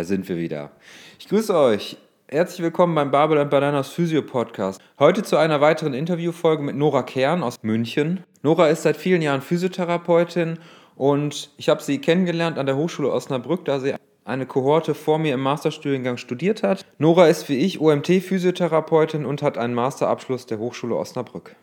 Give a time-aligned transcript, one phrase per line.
[0.00, 0.70] Da sind wir wieder.
[1.18, 1.98] Ich grüße euch.
[2.26, 4.80] Herzlich willkommen beim Babel and Bananas Physio Podcast.
[4.98, 8.24] Heute zu einer weiteren Interviewfolge mit Nora Kern aus München.
[8.42, 10.58] Nora ist seit vielen Jahren Physiotherapeutin
[10.96, 13.94] und ich habe sie kennengelernt an der Hochschule Osnabrück, da sie
[14.24, 16.86] eine Kohorte vor mir im Masterstudiengang studiert hat.
[16.96, 21.56] Nora ist wie ich OMT-Physiotherapeutin und hat einen Masterabschluss der Hochschule Osnabrück.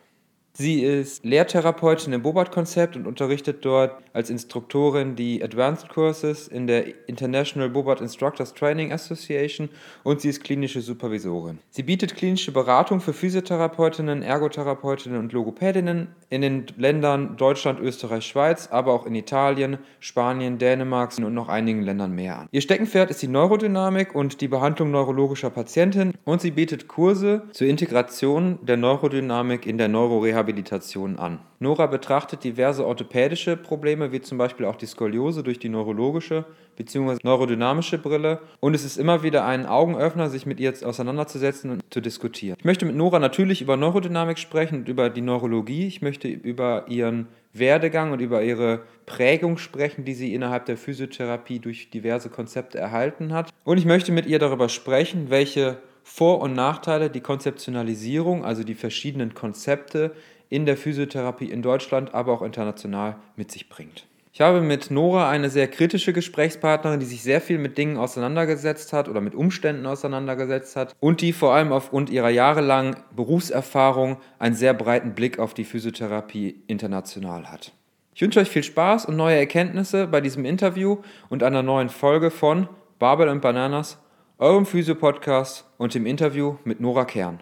[0.60, 7.08] Sie ist Lehrtherapeutin im Bobart-Konzept und unterrichtet dort als Instruktorin die Advanced Courses in der
[7.08, 9.68] International Bobart Instructors Training Association
[10.02, 11.60] und sie ist klinische Supervisorin.
[11.70, 18.66] Sie bietet klinische Beratung für Physiotherapeutinnen, Ergotherapeutinnen und Logopädinnen in den Ländern Deutschland, Österreich, Schweiz,
[18.72, 22.48] aber auch in Italien, Spanien, Dänemark und noch einigen Ländern mehr an.
[22.50, 27.68] Ihr Steckenpferd ist die Neurodynamik und die Behandlung neurologischer Patientinnen und sie bietet Kurse zur
[27.68, 31.40] Integration der Neurodynamik in der Neurorehabilitation Rehabilitation an.
[31.60, 36.46] Nora betrachtet diverse orthopädische Probleme, wie zum Beispiel auch die Skoliose durch die neurologische
[36.76, 37.18] bzw.
[37.22, 38.40] neurodynamische Brille.
[38.60, 42.56] Und es ist immer wieder ein Augenöffner, sich mit ihr auseinanderzusetzen und zu diskutieren.
[42.58, 45.86] Ich möchte mit Nora natürlich über Neurodynamik sprechen und über die Neurologie.
[45.86, 51.58] Ich möchte über ihren Werdegang und über ihre Prägung sprechen, die sie innerhalb der Physiotherapie
[51.58, 53.50] durch diverse Konzepte erhalten hat.
[53.64, 58.74] Und ich möchte mit ihr darüber sprechen, welche vor- und Nachteile die Konzeptionalisierung, also die
[58.74, 60.12] verschiedenen Konzepte
[60.48, 64.06] in der Physiotherapie in Deutschland, aber auch international mit sich bringt.
[64.32, 68.92] Ich habe mit Nora eine sehr kritische Gesprächspartnerin, die sich sehr viel mit Dingen auseinandergesetzt
[68.92, 74.54] hat oder mit Umständen auseinandergesetzt hat und die vor allem aufgrund ihrer jahrelangen Berufserfahrung einen
[74.54, 77.72] sehr breiten Blick auf die Physiotherapie international hat.
[78.14, 80.98] Ich wünsche euch viel Spaß und neue Erkenntnisse bei diesem Interview
[81.28, 83.98] und einer neuen Folge von Barbel und Bananas,
[84.38, 87.40] eurem Physio-Podcast und dem Interview mit Nora Kern.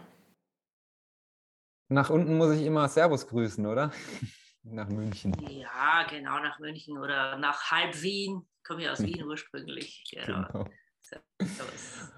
[1.88, 3.92] Nach unten muss ich immer Servus grüßen, oder?
[4.62, 5.32] nach München.
[5.48, 8.46] Ja, genau, nach München oder nach halb Wien.
[8.58, 10.04] Ich komme ja aus Wien ursprünglich.
[10.10, 10.48] Genau.
[10.48, 10.68] genau.
[11.00, 12.12] Servus.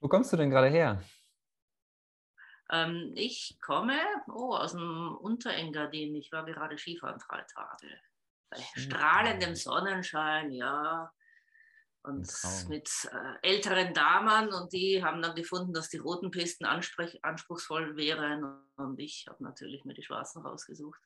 [0.00, 1.02] Wo kommst du denn gerade her?
[2.70, 6.14] Ähm, ich komme oh, aus dem Unterengadin.
[6.14, 7.88] Ich war gerade Skifahren drei Tage.
[8.50, 11.12] Bei strahlendem Sonnenschein, ja
[12.04, 12.28] und
[12.68, 18.62] mit äh, älteren Damen und die haben dann gefunden, dass die roten Pisten anspruchsvoll wären
[18.76, 21.00] und ich habe natürlich mir die schwarzen rausgesucht.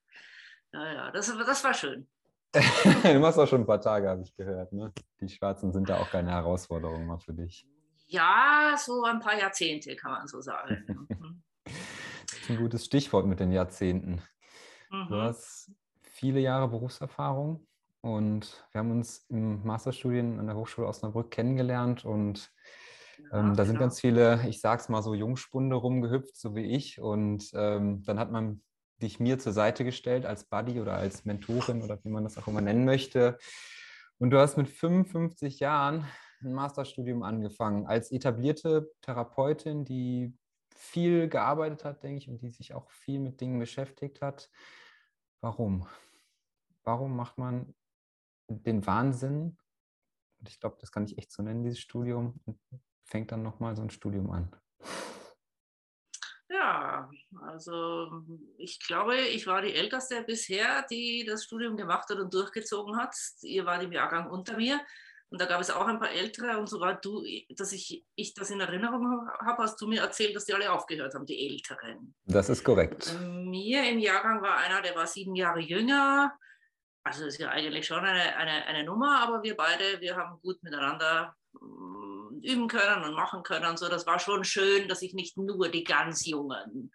[0.72, 2.08] Ja, ja, das, das war schön.
[2.54, 4.72] du machst auch schon ein paar Tage, habe ich gehört.
[4.72, 4.92] Ne?
[5.20, 7.64] Die schwarzen sind da auch keine Herausforderung mal für dich.
[8.06, 11.06] Ja, so ein paar Jahrzehnte kann man so sagen.
[11.20, 11.42] Mhm.
[12.26, 14.22] das ist ein gutes Stichwort mit den Jahrzehnten.
[14.90, 15.08] Mhm.
[15.08, 15.70] Du hast
[16.00, 17.67] viele Jahre Berufserfahrung
[18.14, 22.50] und wir haben uns im Masterstudien an der Hochschule Osnabrück kennengelernt und
[23.32, 23.80] ähm, da sind genau.
[23.80, 27.00] ganz viele, ich sag's mal so, Jungspunde rumgehüpft, so wie ich.
[27.00, 28.62] Und ähm, dann hat man
[29.02, 32.48] dich mir zur Seite gestellt als Buddy oder als Mentorin oder wie man das auch
[32.48, 33.38] immer nennen möchte.
[34.18, 36.06] Und du hast mit 55 Jahren
[36.42, 40.36] ein Masterstudium angefangen als etablierte Therapeutin, die
[40.74, 44.48] viel gearbeitet hat, denke ich, und die sich auch viel mit Dingen beschäftigt hat.
[45.40, 45.86] Warum?
[46.84, 47.74] Warum macht man
[48.48, 49.56] den Wahnsinn,
[50.40, 52.58] und ich glaube, das kann ich echt so nennen, dieses Studium, und
[53.04, 54.50] fängt dann nochmal so ein Studium an.
[56.50, 57.10] Ja,
[57.42, 58.24] also
[58.56, 63.14] ich glaube, ich war die Älteste bisher, die das Studium gemacht hat und durchgezogen hat.
[63.42, 64.80] Ihr war im Jahrgang unter mir.
[65.30, 66.58] Und da gab es auch ein paar Ältere.
[66.58, 70.46] Und sogar du, dass ich, ich das in Erinnerung habe, hast du mir erzählt, dass
[70.46, 72.14] die alle aufgehört haben, die Älteren.
[72.24, 73.14] Das ist korrekt.
[73.20, 76.32] Mir im Jahrgang war einer, der war sieben Jahre jünger.
[77.08, 80.62] Also ist ja eigentlich schon eine, eine, eine Nummer, aber wir beide, wir haben gut
[80.62, 83.78] miteinander mm, üben können und machen können.
[83.78, 86.92] So, das war schon schön, dass ich nicht nur die ganz Jungen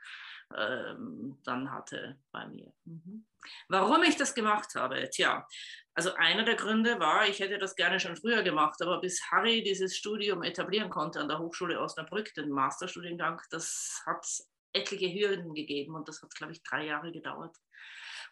[0.56, 2.72] ähm, dann hatte bei mir.
[2.86, 3.26] Mhm.
[3.70, 5.10] Warum ich das gemacht habe?
[5.10, 5.48] Tja,
[5.96, 9.64] also einer der Gründe war, ich hätte das gerne schon früher gemacht, aber bis Harry
[9.64, 14.26] dieses Studium etablieren konnte an der Hochschule Osnabrück, den Masterstudiengang, das hat
[14.74, 17.56] etliche Hürden gegeben und das hat, glaube ich, drei Jahre gedauert.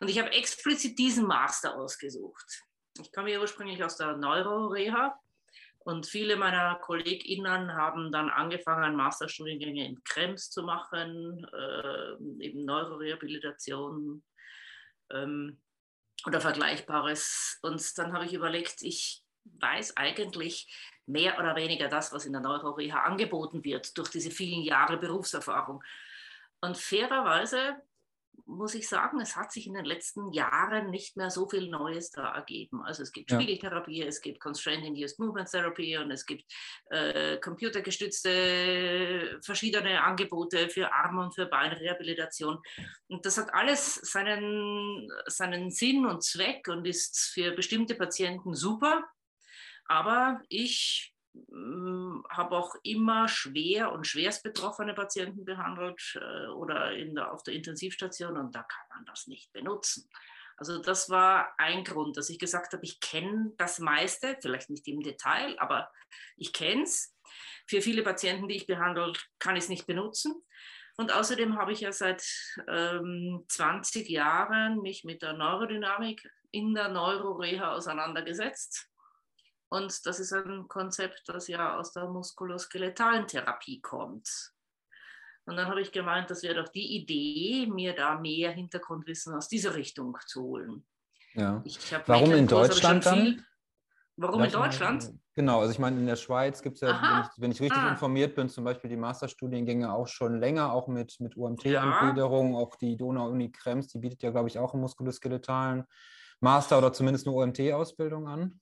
[0.02, 2.64] Und ich habe explizit diesen Master ausgesucht.
[3.00, 5.16] Ich komme ja ursprünglich aus der Neuroreha
[5.84, 14.24] und viele meiner KollegInnen haben dann angefangen, Masterstudiengänge in Krems zu machen, äh, eben Neurorehabilitation,
[15.12, 15.62] ähm,
[16.26, 17.60] oder Vergleichbares.
[17.62, 20.68] Und dann habe ich überlegt, ich weiß eigentlich
[21.06, 25.84] mehr oder weniger das, was in der Neuroreha angeboten wird durch diese vielen Jahre Berufserfahrung.
[26.60, 27.82] Und fairerweise
[28.52, 32.12] muss ich sagen, es hat sich in den letzten Jahren nicht mehr so viel Neues
[32.12, 32.84] da ergeben.
[32.84, 33.40] Also es gibt ja.
[33.40, 36.44] Spiegeltherapie, es gibt Constraint-Induced Movement Therapy und es gibt
[36.90, 42.60] äh, computergestützte verschiedene Angebote für Arm- und für Beinrehabilitation.
[43.08, 49.04] Und das hat alles seinen, seinen Sinn und Zweck und ist für bestimmte Patienten super.
[49.86, 51.14] Aber ich
[52.30, 57.54] habe auch immer schwer und schwerst betroffene Patienten behandelt äh, oder in der, auf der
[57.54, 60.10] Intensivstation und da kann man das nicht benutzen.
[60.58, 64.88] Also das war ein Grund, dass ich gesagt habe, ich kenne das meiste, vielleicht nicht
[64.88, 65.92] im Detail, aber
[66.38, 67.16] ich kenne es.
[67.66, 70.36] Für viele Patienten, die ich behandle, kann ich es nicht benutzen.
[70.98, 72.24] Und außerdem habe ich ja seit
[72.68, 78.91] ähm, 20 Jahren mich mit der Neurodynamik in der Neuroreha auseinandergesetzt
[79.72, 84.30] und das ist ein Konzept, das ja aus der muskuloskeletalen Therapie kommt.
[85.46, 89.48] Und dann habe ich gemeint, das wäre doch die Idee, mir da mehr Hintergrundwissen aus
[89.48, 90.86] dieser Richtung zu holen.
[91.36, 91.64] Ja.
[92.06, 93.20] Warum in Deutschland dann?
[93.20, 93.44] Viel,
[94.18, 95.06] warum in Deutschland?
[95.06, 97.62] Mal, genau, also ich meine, in der Schweiz gibt es ja, wenn ich, wenn ich,
[97.62, 97.92] richtig ah.
[97.92, 102.60] informiert bin, zum Beispiel die Masterstudiengänge auch schon länger, auch mit, mit UMT-Angliederung, ja.
[102.60, 105.86] auch die Donau-Uni Krems, die bietet ja, glaube ich, auch einen muskuloskeletalen
[106.42, 108.60] Master oder zumindest eine UMT-Ausbildung an.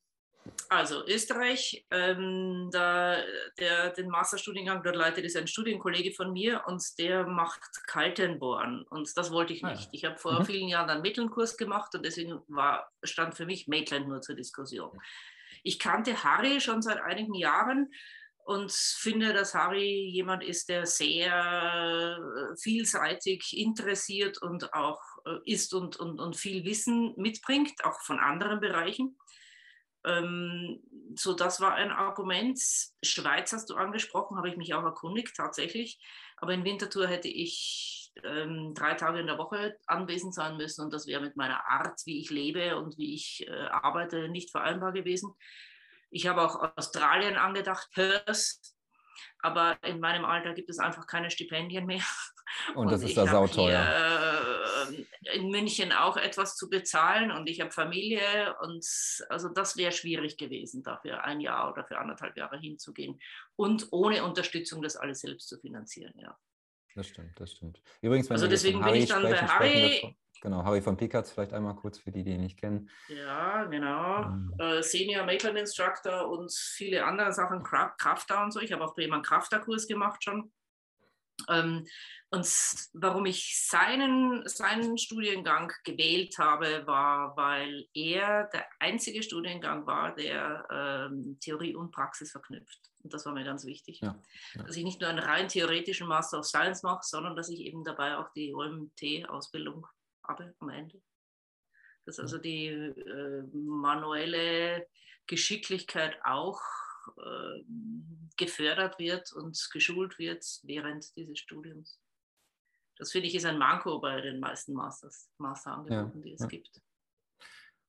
[0.69, 3.17] Also Österreich, ähm, da,
[3.59, 9.17] der, den Masterstudiengang dort leitet, ist ein Studienkollege von mir und der macht Kaltenbohren und
[9.17, 9.89] das wollte ich ah, nicht.
[9.91, 10.45] Ich habe vor mhm.
[10.45, 14.91] vielen Jahren einen Mittelkurs gemacht und deswegen war, stand für mich Maitland nur zur Diskussion.
[15.63, 17.91] Ich kannte Harry schon seit einigen Jahren
[18.45, 25.73] und finde, dass Harry jemand ist, der sehr äh, vielseitig interessiert und auch äh, ist
[25.73, 29.17] und, und, und viel Wissen mitbringt, auch von anderen Bereichen.
[30.05, 30.81] Ähm,
[31.15, 32.59] so, das war ein Argument.
[33.03, 35.99] Schweiz hast du angesprochen, habe ich mich auch erkundigt, tatsächlich.
[36.37, 40.93] Aber in Winterthur hätte ich ähm, drei Tage in der Woche anwesend sein müssen und
[40.93, 44.91] das wäre mit meiner Art, wie ich lebe und wie ich äh, arbeite, nicht vereinbar
[44.91, 45.33] gewesen.
[46.11, 48.57] Ich habe auch Australien angedacht, Perth,
[49.39, 52.03] aber in meinem Alter gibt es einfach keine Stipendien mehr.
[52.69, 53.79] Und, und das ist da sauteuer.
[53.79, 54.48] Äh,
[55.33, 58.85] in München auch etwas zu bezahlen und ich habe Familie und
[59.29, 63.19] also das wäre schwierig gewesen, dafür ein Jahr oder für anderthalb Jahre hinzugehen
[63.55, 66.37] und ohne Unterstützung das alles selbst zu finanzieren, ja.
[66.95, 67.81] Das stimmt, das stimmt.
[68.01, 70.17] Übrigens, wenn also deswegen bin ich dann bei Harry.
[70.41, 72.89] Genau, Harry von Pikatz vielleicht einmal kurz für die, die ihn nicht kennen.
[73.09, 74.23] Ja, genau.
[74.29, 74.53] Mhm.
[74.57, 78.59] Äh, Senior Maitland Instructor und viele andere Sachen, Krafter und so.
[78.61, 80.51] Ich habe auch bei jemandem Krafter-Kurs gemacht schon.
[81.47, 81.85] Ähm,
[82.31, 82.45] und
[82.93, 90.67] warum ich seinen, seinen Studiengang gewählt habe, war, weil er der einzige Studiengang war, der
[90.71, 92.79] ähm, Theorie und Praxis verknüpft.
[93.01, 94.01] Und das war mir ganz wichtig.
[94.01, 94.15] Ja,
[94.53, 94.63] ja.
[94.63, 97.83] Dass ich nicht nur einen rein theoretischen Master of Science mache, sondern dass ich eben
[97.83, 99.87] dabei auch die OMT-Ausbildung
[100.27, 101.01] habe am Ende.
[102.05, 104.87] Dass also die äh, manuelle
[105.25, 106.61] Geschicklichkeit auch
[107.17, 107.63] äh,
[108.37, 111.99] gefördert wird und geschult wird während dieses Studiums.
[112.97, 116.47] Das finde ich ist ein Manko bei den meisten Masters, Masterangeboten, ja, die es ja.
[116.47, 116.81] gibt.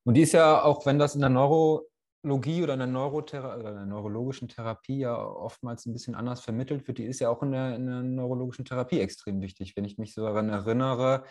[0.05, 3.71] Und die ist ja, auch wenn das in der Neurologie oder in der, Neurothera oder
[3.71, 7.43] in der neurologischen Therapie ja oftmals ein bisschen anders vermittelt wird, die ist ja auch
[7.43, 9.77] in der, in der neurologischen Therapie extrem wichtig.
[9.77, 11.25] Wenn ich mich so daran erinnere,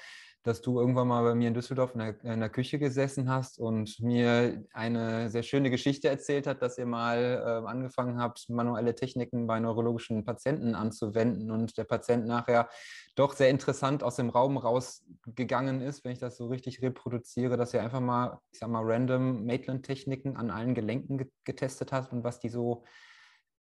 [0.44, 3.60] dass du irgendwann mal bei mir in Düsseldorf in der, in der, Küche gesessen hast
[3.60, 8.96] und mir eine sehr schöne Geschichte erzählt hat, dass ihr mal äh, angefangen habt, manuelle
[8.96, 12.70] Techniken bei neurologischen Patienten anzuwenden und der Patient nachher
[13.16, 17.74] doch sehr interessant aus dem Raum rausgegangen ist, wenn ich das so richtig reproduziere, dass
[17.74, 22.40] ihr einfach mal, ich sag mal, random Maitland-Techniken an allen Gelenken getestet habt und was
[22.40, 22.86] die so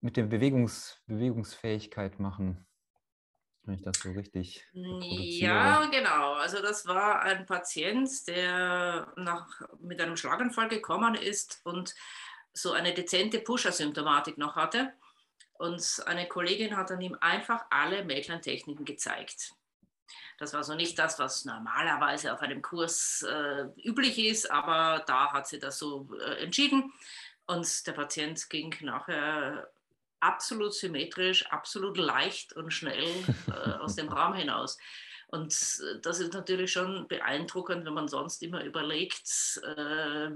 [0.00, 2.67] mit der Bewegungs Bewegungsfähigkeit machen
[3.68, 4.66] wenn ich das so richtig.
[4.72, 6.32] Ja, genau.
[6.34, 11.94] Also das war ein Patient, der nach, mit einem Schlaganfall gekommen ist und
[12.54, 14.92] so eine dezente Pusher-Symptomatik noch hatte.
[15.58, 19.52] Und eine Kollegin hat dann ihm einfach alle Maitland-Techniken gezeigt.
[20.38, 25.32] Das war so nicht das, was normalerweise auf einem Kurs äh, üblich ist, aber da
[25.32, 26.92] hat sie das so äh, entschieden.
[27.46, 29.68] Und der Patient ging nachher
[30.20, 33.08] absolut symmetrisch, absolut leicht und schnell
[33.48, 34.78] äh, aus dem Raum hinaus.
[35.28, 40.30] Und äh, das ist natürlich schon beeindruckend, wenn man sonst immer überlegt, äh,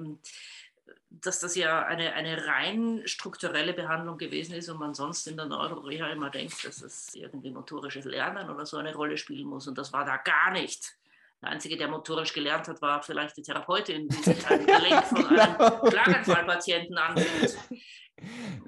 [1.11, 5.47] dass das ja eine, eine rein strukturelle Behandlung gewesen ist und man sonst in der
[5.47, 9.67] Neuroreha immer denkt, dass es irgendwie motorisches Lernen oder so eine Rolle spielen muss.
[9.67, 10.95] Und das war da gar nicht.
[11.43, 15.27] Der Einzige, der motorisch gelernt hat, war vielleicht die Therapeutin, die sich ein Gelenk von
[15.27, 15.91] einem genau.
[15.91, 17.59] Schlaganfallpatienten anbietet.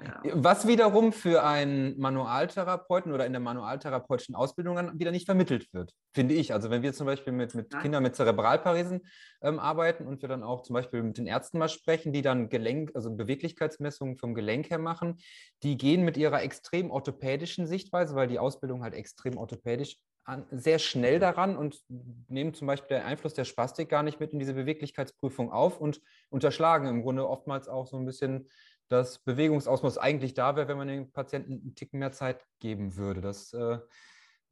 [0.03, 0.21] Ja.
[0.33, 5.93] Was wiederum für einen Manualtherapeuten oder in der manualtherapeutischen Ausbildung dann wieder nicht vermittelt wird,
[6.13, 6.53] finde ich.
[6.53, 9.01] Also wenn wir zum Beispiel mit, mit Kindern mit Zerebralparesen
[9.41, 12.49] ähm, arbeiten und wir dann auch zum Beispiel mit den Ärzten mal sprechen, die dann
[12.49, 15.17] Gelenk, also Beweglichkeitsmessungen vom Gelenk her machen,
[15.63, 20.79] die gehen mit ihrer extrem orthopädischen Sichtweise, weil die Ausbildung halt extrem orthopädisch an, sehr
[20.79, 21.81] schnell daran und
[22.27, 26.01] nehmen zum Beispiel den Einfluss der Spastik gar nicht mit in diese Beweglichkeitsprüfung auf und
[26.29, 28.49] unterschlagen im Grunde oftmals auch so ein bisschen
[28.87, 33.21] das Bewegungsausmaß eigentlich da wäre, wenn man den Patienten einen Ticken mehr Zeit geben würde.
[33.21, 33.79] Das äh,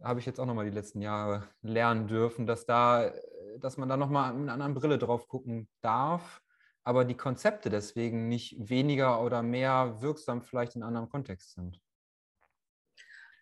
[0.01, 3.11] habe ich jetzt auch nochmal die letzten Jahre lernen dürfen, dass da,
[3.59, 6.41] dass man da nochmal mit einer anderen Brille drauf gucken darf,
[6.83, 11.79] aber die Konzepte deswegen nicht weniger oder mehr wirksam vielleicht in einem anderen Kontext sind.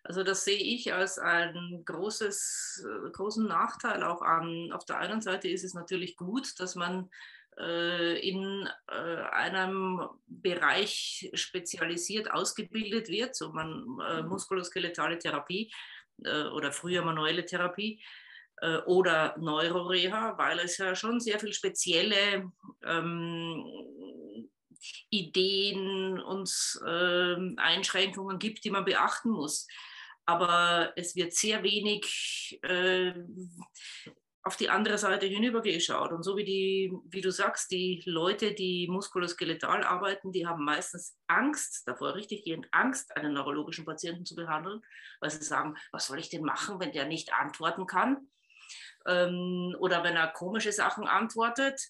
[0.04, 4.72] Also das sehe ich als einen großes, äh, großen Nachteil auch an.
[4.72, 7.08] Auf der einen Seite ist es natürlich gut, dass man äh,
[7.56, 14.28] in äh, einem Bereich spezialisiert ausgebildet wird, so man äh, mhm.
[14.28, 15.72] muskuloskeletale Therapie
[16.54, 18.00] oder früher manuelle Therapie
[18.86, 22.52] oder Neuroreha, weil es ja schon sehr viel spezielle
[22.84, 23.64] ähm,
[25.10, 26.50] Ideen und
[26.86, 29.66] äh, Einschränkungen gibt, die man beachten muss.
[30.24, 33.12] Aber es wird sehr wenig äh,
[34.44, 36.10] auf die andere Seite hinübergeschaut.
[36.10, 41.16] Und so wie die, wie du sagst, die Leute, die muskuloskeletal arbeiten, die haben meistens
[41.28, 44.82] Angst davor, richtig gehend Angst, einen neurologischen Patienten zu behandeln,
[45.20, 48.28] weil sie sagen, was soll ich denn machen, wenn der nicht antworten kann?
[49.06, 51.80] Ähm, oder wenn er komische Sachen antwortet.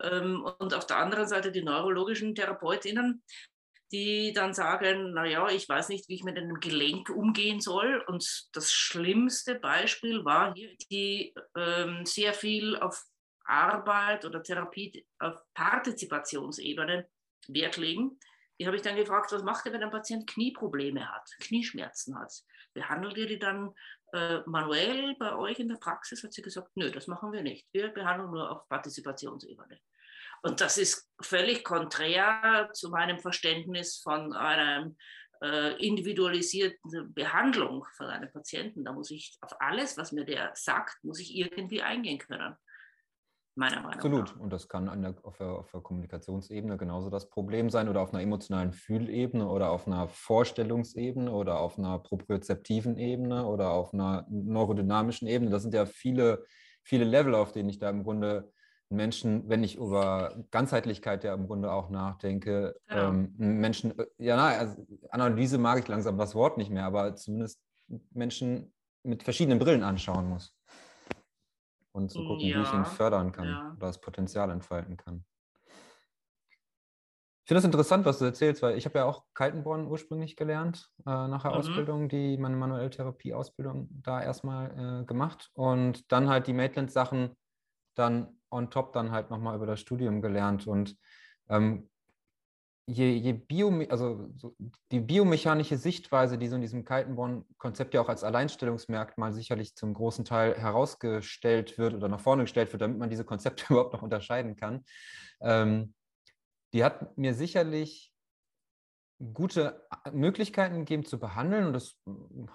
[0.00, 3.22] Ähm, und auf der anderen Seite die neurologischen Therapeutinnen,
[3.94, 8.02] die dann sagen, naja, ich weiß nicht, wie ich mit einem Gelenk umgehen soll.
[8.08, 13.00] Und das schlimmste Beispiel war hier, die ähm, sehr viel auf
[13.44, 17.08] Arbeit oder Therapie auf Partizipationsebene
[17.46, 18.18] Wert legen.
[18.58, 22.32] Die habe ich dann gefragt, was macht ihr, wenn ein Patient Knieprobleme hat, Knieschmerzen hat?
[22.72, 23.76] Behandelt ihr die dann
[24.12, 26.24] äh, manuell bei euch in der Praxis?
[26.24, 27.68] Hat sie gesagt, nö, das machen wir nicht.
[27.72, 29.78] Wir behandeln nur auf Partizipationsebene.
[30.44, 34.92] Und das ist völlig konträr zu meinem Verständnis von einer
[35.42, 38.84] äh, individualisierten Behandlung von einem Patienten.
[38.84, 42.54] Da muss ich auf alles, was mir der sagt, muss ich irgendwie eingehen können.
[43.56, 44.34] Meiner Meinung Absolut.
[44.34, 44.40] Nach.
[44.40, 48.12] Und das kann der, auf, der, auf der Kommunikationsebene genauso das Problem sein oder auf
[48.12, 54.26] einer emotionalen Fühlebene oder auf einer Vorstellungsebene oder auf einer propriozeptiven Ebene oder auf einer
[54.28, 55.50] neurodynamischen Ebene.
[55.50, 56.44] Das sind ja viele,
[56.82, 58.52] viele Level, auf denen ich da im Grunde
[58.94, 63.08] Menschen, wenn ich über Ganzheitlichkeit ja im Grunde auch nachdenke, ja.
[63.08, 67.14] ähm, Menschen, äh, ja, na, also Analyse mag ich langsam das Wort nicht mehr, aber
[67.16, 67.60] zumindest
[68.10, 68.72] Menschen
[69.02, 70.56] mit verschiedenen Brillen anschauen muss.
[71.92, 72.58] Und zu gucken, ja.
[72.58, 73.72] wie ich ihn fördern kann ja.
[73.76, 75.24] oder das Potenzial entfalten kann.
[77.44, 80.90] Ich finde das interessant, was du erzählst, weil ich habe ja auch Kaltenborn ursprünglich gelernt,
[81.06, 81.58] äh, nach der mhm.
[81.58, 87.36] Ausbildung, die meine manuelle Therapie-Ausbildung da erstmal äh, gemacht und dann halt die Maitland-Sachen
[87.94, 90.66] dann on top dann halt nochmal über das Studium gelernt.
[90.66, 90.96] Und
[91.48, 91.90] ähm,
[92.86, 94.56] je, je Bio, also so
[94.90, 100.24] die biomechanische Sichtweise, die so in diesem Kaltenborn-Konzept ja auch als Alleinstellungsmerkmal sicherlich zum großen
[100.24, 104.56] Teil herausgestellt wird oder nach vorne gestellt wird, damit man diese Konzepte überhaupt noch unterscheiden
[104.56, 104.84] kann,
[105.40, 105.94] ähm,
[106.72, 108.14] die hat mir sicherlich
[109.32, 111.96] gute Möglichkeiten gegeben zu behandeln und das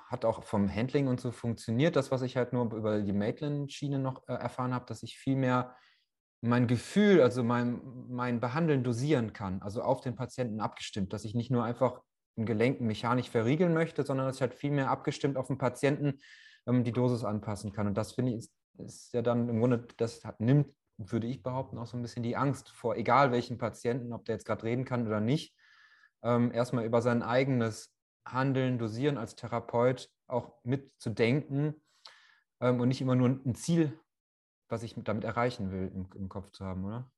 [0.08, 1.96] hat auch vom Handling und so funktioniert.
[1.96, 5.38] Das, was ich halt nur über die Maitland-Schiene noch äh, erfahren habe, dass ich viel
[5.38, 5.76] mehr
[6.42, 11.36] mein Gefühl, also mein, mein Behandeln dosieren kann, also auf den Patienten abgestimmt, dass ich
[11.36, 12.02] nicht nur einfach
[12.38, 16.20] ein Gelenk mechanisch verriegeln möchte, sondern dass ich halt viel mehr abgestimmt auf den Patienten
[16.66, 17.88] ähm, die Dosis anpassen kann.
[17.88, 21.44] Und das finde ich ist, ist, ja dann im Grunde, das hat, nimmt, würde ich
[21.44, 24.64] behaupten, auch so ein bisschen die Angst vor, egal welchen Patienten, ob der jetzt gerade
[24.64, 25.56] reden kann oder nicht,
[26.24, 27.94] ähm, erstmal über sein eigenes
[28.26, 31.82] Handeln, Dosieren als Therapeut auch mitzudenken
[32.62, 34.00] ähm, und nicht immer nur ein Ziel
[34.70, 37.12] was ich damit erreichen will, im, im Kopf zu haben, oder?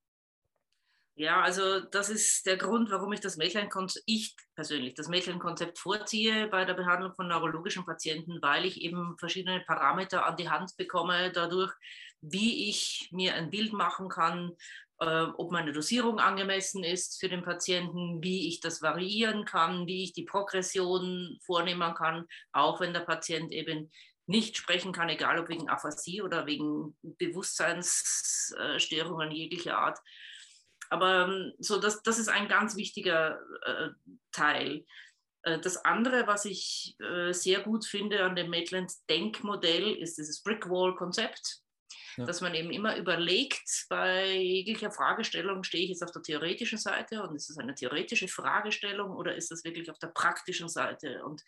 [1.15, 6.47] Ja, also das ist der Grund, warum ich das Mädchenkonzept, ich persönlich das Mädchenkonzept vorziehe
[6.47, 11.31] bei der Behandlung von neurologischen Patienten, weil ich eben verschiedene Parameter an die Hand bekomme,
[11.31, 11.73] dadurch,
[12.21, 14.53] wie ich mir ein Bild machen kann,
[14.99, 20.03] äh, ob meine Dosierung angemessen ist für den Patienten, wie ich das variieren kann, wie
[20.03, 23.91] ich die Progression vornehmen kann, auch wenn der Patient eben
[24.31, 29.99] nicht sprechen kann, egal ob wegen Aphasie oder wegen Bewusstseinsstörungen jeglicher Art.
[30.89, 33.89] Aber ähm, so, das, das ist ein ganz wichtiger äh,
[34.31, 34.83] Teil.
[35.43, 40.41] Äh, das andere, was ich äh, sehr gut finde an dem Maitland Denkmodell, ist dieses
[40.43, 41.60] Brickwall-Konzept.
[42.17, 42.25] Ja.
[42.25, 47.23] Dass man eben immer überlegt, bei jeglicher Fragestellung, stehe ich jetzt auf der theoretischen Seite
[47.23, 51.23] und ist es eine theoretische Fragestellung oder ist das wirklich auf der praktischen Seite?
[51.23, 51.43] Und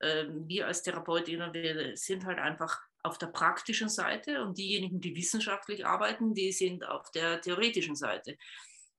[0.00, 5.14] äh, wir als Therapeutinnen, wir sind halt einfach auf der praktischen Seite und diejenigen, die
[5.14, 8.36] wissenschaftlich arbeiten, die sind auf der theoretischen Seite.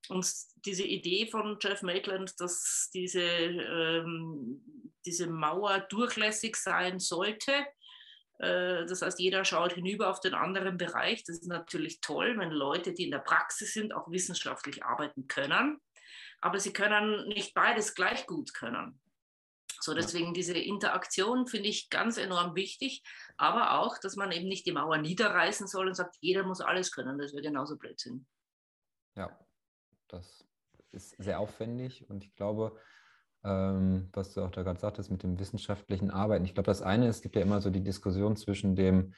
[0.10, 0.26] Und
[0.66, 4.62] diese Idee von Jeff Maitland, dass diese, ähm,
[5.06, 7.52] diese Mauer durchlässig sein sollte,
[8.40, 11.24] das heißt, jeder schaut hinüber auf den anderen Bereich.
[11.24, 15.80] Das ist natürlich toll, wenn Leute, die in der Praxis sind, auch wissenschaftlich arbeiten können.
[16.40, 19.00] Aber sie können nicht beides gleich gut können.
[19.80, 23.04] So, deswegen diese Interaktion finde ich ganz enorm wichtig,
[23.38, 26.92] aber auch, dass man eben nicht die Mauer niederreißen soll und sagt, jeder muss alles
[26.92, 27.18] können.
[27.18, 28.28] Das wäre genauso Blödsinn.
[29.16, 29.38] Ja,
[30.08, 30.46] das
[30.92, 32.80] ist sehr aufwendig und ich glaube,
[33.44, 36.46] ähm, was du auch da gerade sagtest mit dem wissenschaftlichen Arbeiten.
[36.46, 39.14] Ich glaube, das eine ist, es gibt ja immer so die Diskussion zwischen dem,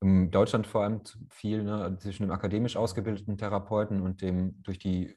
[0.00, 1.00] in Deutschland vor allem
[1.30, 5.16] viel, ne, zwischen dem akademisch ausgebildeten Therapeuten und dem durch die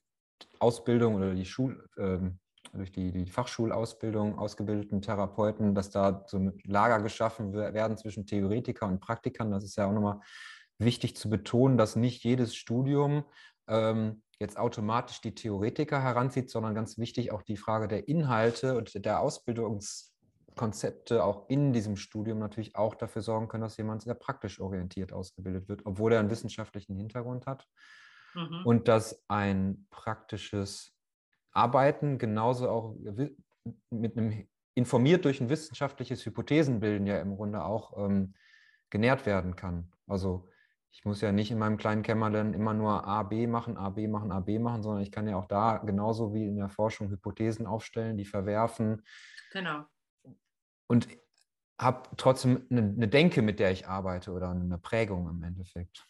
[0.60, 2.40] Ausbildung oder die Schul, ähm,
[2.74, 8.88] durch die, die Fachschulausbildung ausgebildeten Therapeuten, dass da so ein Lager geschaffen werden zwischen Theoretiker
[8.88, 9.52] und Praktikern.
[9.52, 10.20] Das ist ja auch nochmal
[10.78, 13.24] wichtig zu betonen, dass nicht jedes Studium
[13.68, 19.04] ähm, jetzt automatisch die Theoretiker heranzieht, sondern ganz wichtig auch die Frage der Inhalte und
[19.04, 24.60] der Ausbildungskonzepte auch in diesem Studium natürlich auch dafür sorgen können, dass jemand sehr praktisch
[24.60, 27.68] orientiert ausgebildet wird, obwohl er einen wissenschaftlichen Hintergrund hat.
[28.36, 28.62] Mhm.
[28.66, 30.94] Und dass ein praktisches
[31.52, 32.96] Arbeiten genauso auch
[33.90, 38.36] mit einem informiert durch ein wissenschaftliches Hypothesenbilden ja im Grunde auch ähm,
[38.92, 39.92] genährt werden kann.
[40.06, 40.48] Also
[40.98, 44.08] ich muss ja nicht in meinem kleinen Kämmerlein immer nur A, B machen, A, B
[44.08, 47.12] machen, A, B machen, sondern ich kann ja auch da genauso wie in der Forschung
[47.12, 49.06] Hypothesen aufstellen, die verwerfen.
[49.52, 49.86] Genau.
[50.88, 51.08] Und
[51.80, 56.04] habe trotzdem eine, eine Denke, mit der ich arbeite oder eine Prägung im Endeffekt.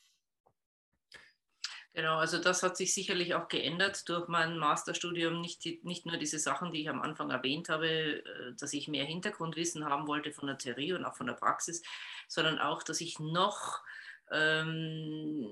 [1.93, 5.41] Genau, also das hat sich sicherlich auch geändert durch mein Masterstudium.
[5.41, 8.87] Nicht, die, nicht nur diese Sachen, die ich am Anfang erwähnt habe, äh, dass ich
[8.87, 11.81] mehr Hintergrundwissen haben wollte von der Theorie und auch von der Praxis,
[12.29, 13.83] sondern auch, dass ich noch
[14.31, 15.47] ähm,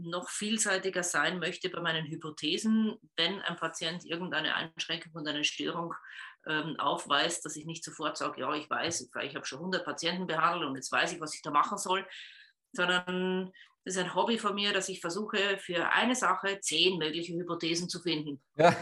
[0.00, 5.94] noch vielseitiger sein möchte bei meinen Hypothesen, wenn ein Patient irgendeine Einschränkung und eine Störung
[6.46, 10.26] ähm, aufweist, dass ich nicht sofort sage, ja, ich weiß, ich habe schon 100 Patienten
[10.26, 12.06] behandelt und jetzt weiß ich, was ich da machen soll,
[12.72, 13.52] sondern
[13.88, 17.88] das ist ein Hobby von mir, dass ich versuche, für eine Sache zehn mögliche Hypothesen
[17.88, 18.38] zu finden.
[18.56, 18.76] Ja.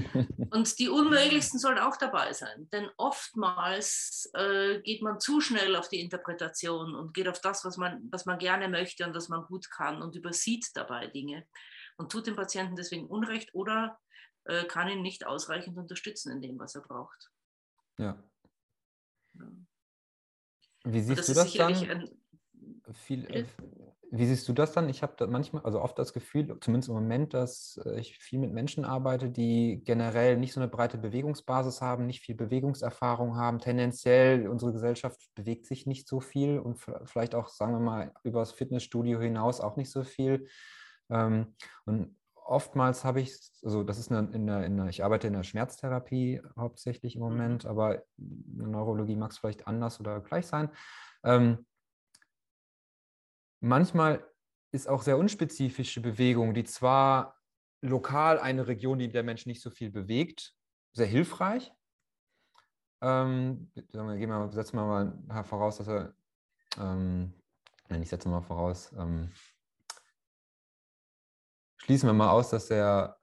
[0.50, 2.68] Und die unmöglichsten sollen auch dabei sein.
[2.72, 7.76] Denn oftmals äh, geht man zu schnell auf die Interpretation und geht auf das, was
[7.76, 11.46] man, was man gerne möchte und was man gut kann und übersieht dabei Dinge
[11.96, 14.00] und tut dem Patienten deswegen Unrecht oder
[14.44, 17.30] äh, kann ihn nicht ausreichend unterstützen in dem, was er braucht.
[17.98, 18.20] Ja.
[19.34, 19.46] ja.
[20.84, 21.74] Wie siehst das du das dann?
[21.74, 22.17] Ein,
[22.92, 23.44] viel, äh,
[24.10, 24.88] wie siehst du das dann?
[24.88, 28.52] Ich habe manchmal, also oft das Gefühl, zumindest im Moment, dass äh, ich viel mit
[28.52, 33.58] Menschen arbeite, die generell nicht so eine breite Bewegungsbasis haben, nicht viel Bewegungserfahrung haben.
[33.58, 38.40] Tendenziell, unsere Gesellschaft bewegt sich nicht so viel und vielleicht auch, sagen wir mal, über
[38.40, 40.48] das Fitnessstudio hinaus auch nicht so viel.
[41.10, 42.16] Ähm, und
[42.48, 45.42] oftmals habe ich, also das ist eine, in der, in der, ich arbeite in der
[45.42, 47.28] Schmerztherapie hauptsächlich im mhm.
[47.28, 50.70] Moment, aber in der Neurologie mag es vielleicht anders oder gleich sein.
[51.24, 51.66] Ähm,
[53.60, 54.24] manchmal
[54.72, 57.40] ist auch sehr unspezifische Bewegung, die zwar
[57.80, 60.54] lokal eine Region, die der Mensch nicht so viel bewegt,
[60.92, 61.72] sehr hilfreich.
[63.00, 64.84] Ähm, gehen wir, setzen wir
[65.26, 66.14] mal voraus, dass er,
[66.78, 67.32] ähm,
[67.88, 69.30] nein, ich setze mal voraus, ähm,
[71.76, 73.20] schließen wir mal aus, dass er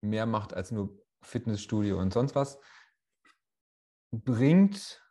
[0.00, 2.58] mehr macht als nur Fitnessstudio und sonst was,
[4.12, 5.02] bringt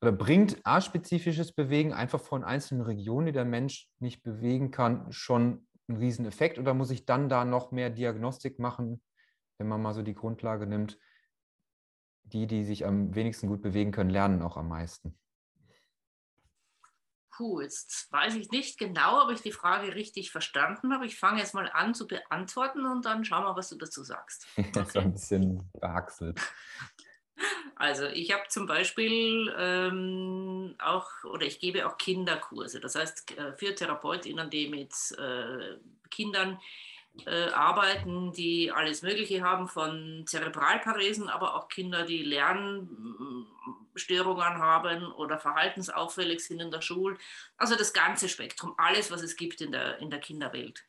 [0.00, 5.66] oder bringt aspezifisches Bewegen einfach von einzelnen Regionen, die der Mensch nicht bewegen kann, schon
[5.88, 9.02] einen riesen Effekt oder muss ich dann da noch mehr Diagnostik machen,
[9.58, 10.98] wenn man mal so die Grundlage nimmt?
[12.24, 15.16] Die, die sich am wenigsten gut bewegen können, lernen auch am meisten.
[17.36, 21.04] Puh, jetzt weiß ich nicht genau, ob ich die Frage richtig verstanden habe.
[21.04, 24.46] Ich fange jetzt mal an zu beantworten und dann schauen wir, was du dazu sagst.
[24.56, 24.70] Okay?
[24.72, 26.40] Das ist ein bisschen behaxelt.
[27.74, 32.80] Also ich habe zum Beispiel ähm, auch, oder ich gebe auch Kinderkurse.
[32.80, 35.76] Das heißt, äh, für TherapeutInnen, die mit äh,
[36.10, 36.58] Kindern
[37.24, 45.38] äh, arbeiten, die alles Mögliche haben, von Zerebralparesen, aber auch Kinder, die Lernstörungen haben oder
[45.38, 47.16] verhaltensauffällig sind in der Schule.
[47.56, 50.84] Also das ganze Spektrum, alles, was es gibt in der, in der Kinderwelt.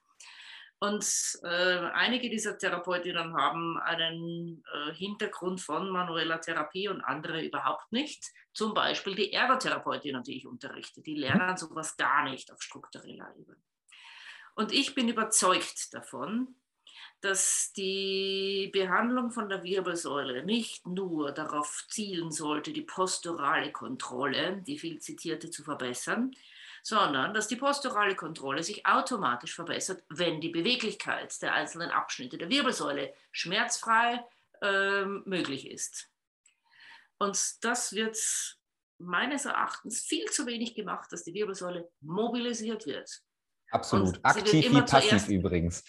[0.79, 7.91] Und äh, einige dieser Therapeutinnen haben einen äh, Hintergrund von manueller Therapie und andere überhaupt
[7.91, 8.23] nicht.
[8.53, 13.57] Zum Beispiel die Ergotherapeutinnen, die ich unterrichte, die lernen sowas gar nicht auf struktureller Ebene.
[14.53, 16.55] Und ich bin überzeugt davon,
[17.21, 24.77] dass die Behandlung von der Wirbelsäule nicht nur darauf zielen sollte, die posturale Kontrolle, die
[24.77, 26.31] viel zitierte, zu verbessern,
[26.87, 32.49] sondern dass die posturale Kontrolle sich automatisch verbessert, wenn die Beweglichkeit der einzelnen Abschnitte der
[32.49, 34.23] Wirbelsäule schmerzfrei
[34.61, 36.09] äh, möglich ist.
[37.17, 38.17] Und das wird
[38.99, 43.21] meines Erachtens viel zu wenig gemacht, dass die Wirbelsäule mobilisiert wird.
[43.71, 44.17] Absolut.
[44.23, 45.83] Aktiv wie passiv zuerst, übrigens.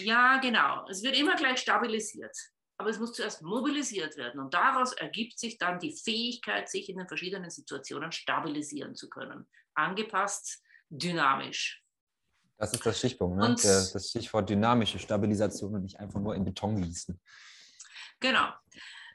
[0.00, 0.86] Ja, genau.
[0.90, 2.36] Es wird immer gleich stabilisiert.
[2.76, 4.38] Aber es muss zuerst mobilisiert werden.
[4.38, 9.46] Und daraus ergibt sich dann die Fähigkeit, sich in den verschiedenen Situationen stabilisieren zu können.
[9.74, 11.82] Angepasst, dynamisch.
[12.58, 13.46] Das ist das Stichpunkt, ne?
[13.46, 17.20] Und, das Stichwort dynamische Stabilisation und nicht einfach nur in Beton gießen.
[18.20, 18.52] Genau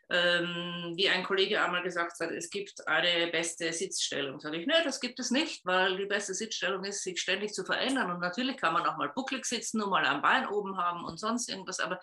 [0.10, 4.40] ähm, wie ein Kollege einmal gesagt hat, es gibt eine beste Sitzstellung.
[4.40, 7.66] Sage ich, nein, das gibt es nicht, weil die beste Sitzstellung ist, sich ständig zu
[7.66, 8.12] verändern.
[8.12, 11.20] Und natürlich kann man auch mal bucklig sitzen und mal ein Bein oben haben und
[11.20, 12.00] sonst irgendwas, aber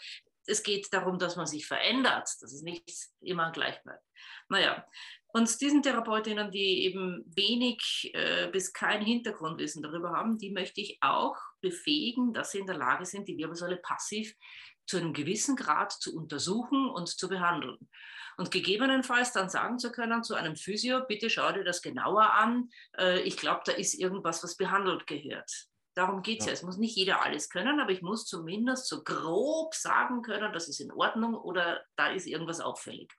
[0.46, 2.84] es geht darum, dass man sich verändert, dass es nicht
[3.22, 4.04] immer gleich bleibt.
[4.50, 4.86] Naja,
[5.36, 10.98] und diesen Therapeutinnen, die eben wenig äh, bis kein Hintergrundwissen darüber haben, die möchte ich
[11.00, 14.32] auch befähigen, dass sie in der Lage sind, die Wirbelsäule passiv
[14.86, 17.78] zu einem gewissen Grad zu untersuchen und zu behandeln.
[18.36, 22.70] Und gegebenenfalls dann sagen zu können zu einem Physio, bitte schau dir das genauer an,
[22.96, 25.50] äh, ich glaube, da ist irgendwas, was behandelt gehört.
[25.96, 26.52] Darum geht es ja.
[26.52, 26.54] ja.
[26.54, 30.68] Es muss nicht jeder alles können, aber ich muss zumindest so grob sagen können, das
[30.68, 33.12] ist in Ordnung oder da ist irgendwas auffällig.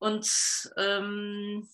[0.00, 0.28] Und
[0.76, 1.68] ähm,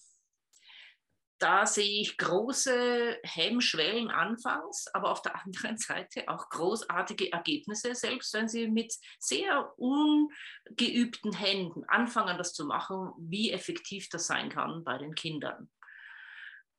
[1.38, 8.32] da sehe ich große Hemmschwellen anfangs, aber auf der anderen Seite auch großartige Ergebnisse, selbst
[8.34, 14.82] wenn Sie mit sehr ungeübten Händen anfangen, das zu machen, wie effektiv das sein kann
[14.82, 15.70] bei den Kindern.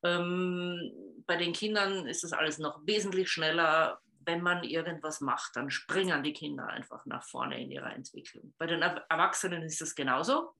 [0.03, 0.91] Ähm,
[1.25, 4.01] bei den Kindern ist das alles noch wesentlich schneller.
[4.25, 8.53] Wenn man irgendwas macht, dann springen die Kinder einfach nach vorne in ihrer Entwicklung.
[8.57, 10.53] Bei den Erwachsenen ist das genauso.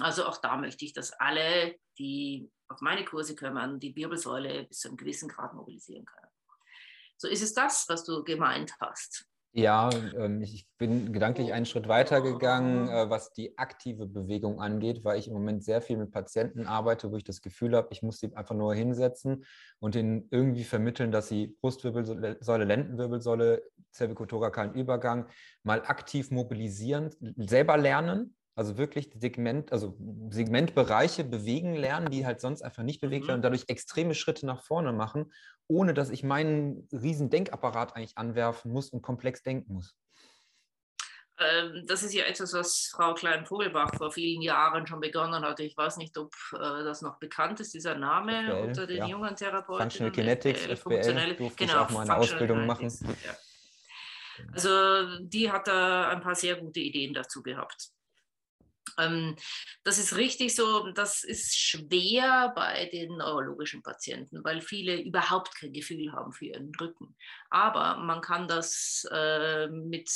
[0.00, 4.80] Also auch da möchte ich, dass alle, die auf meine Kurse kümmern, die Wirbelsäule bis
[4.80, 6.28] zu einem gewissen Grad mobilisieren können.
[7.18, 9.26] So ist es das, was du gemeint hast.
[9.54, 15.04] Ja, ähm, ich bin gedanklich einen Schritt weiter gegangen, äh, was die aktive Bewegung angeht,
[15.04, 18.02] weil ich im Moment sehr viel mit Patienten arbeite, wo ich das Gefühl habe, ich
[18.02, 19.44] muss sie einfach nur hinsetzen
[19.78, 25.28] und ihnen irgendwie vermitteln, dass sie Brustwirbelsäule, Lendenwirbelsäule, cervicothoracalen Übergang
[25.64, 29.96] mal aktiv mobilisieren, selber lernen also wirklich Segment, also
[30.30, 33.38] Segmentbereiche bewegen lernen, die halt sonst einfach nicht bewegt werden mhm.
[33.38, 35.32] und dadurch extreme Schritte nach vorne machen,
[35.68, 39.96] ohne dass ich meinen riesen Denkapparat eigentlich anwerfen muss und komplex denken muss.
[41.38, 45.60] Ähm, das ist ja etwas, was Frau Klein-Vogelbach vor vielen Jahren schon begonnen hat.
[45.60, 49.06] Ich weiß nicht, ob äh, das noch bekannt ist, dieser Name FBL, unter den ja.
[49.06, 49.80] jungen Therapeuten.
[49.82, 52.92] Functional Kinetics, FBL, FBL durfte genau, ich auch mal eine Ausbildung machen.
[53.24, 53.36] Ja.
[54.52, 57.90] Also die hat da ein paar sehr gute Ideen dazu gehabt.
[58.98, 59.36] Ähm,
[59.84, 65.72] das ist richtig so, das ist schwer bei den neurologischen Patienten, weil viele überhaupt kein
[65.72, 67.16] Gefühl haben für ihren Rücken.
[67.50, 70.10] Aber man kann das äh, mit,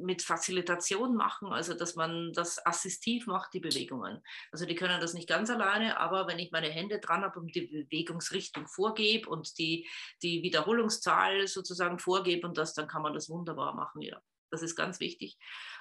[0.00, 4.22] mit Facilitation machen, also dass man das assistiv macht, die Bewegungen.
[4.52, 7.54] Also die können das nicht ganz alleine, aber wenn ich meine Hände dran habe und
[7.54, 9.88] die Bewegungsrichtung vorgebe und die,
[10.22, 14.20] die Wiederholungszahl sozusagen vorgebe und das, dann kann man das wunderbar machen, ja.
[14.54, 15.36] Das ist ganz wichtig.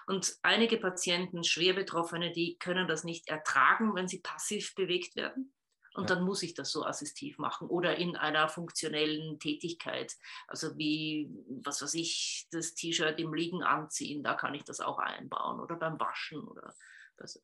[0.07, 5.53] Und einige Patienten, schwer Betroffene, die können das nicht ertragen, wenn sie passiv bewegt werden.
[5.93, 6.15] Und ja.
[6.15, 10.11] dann muss ich das so assistiv machen oder in einer funktionellen Tätigkeit.
[10.47, 11.29] Also wie,
[11.63, 15.75] was weiß ich, das T-Shirt im Liegen anziehen, da kann ich das auch einbauen oder
[15.75, 16.73] beim Waschen oder
[17.15, 17.39] bei so,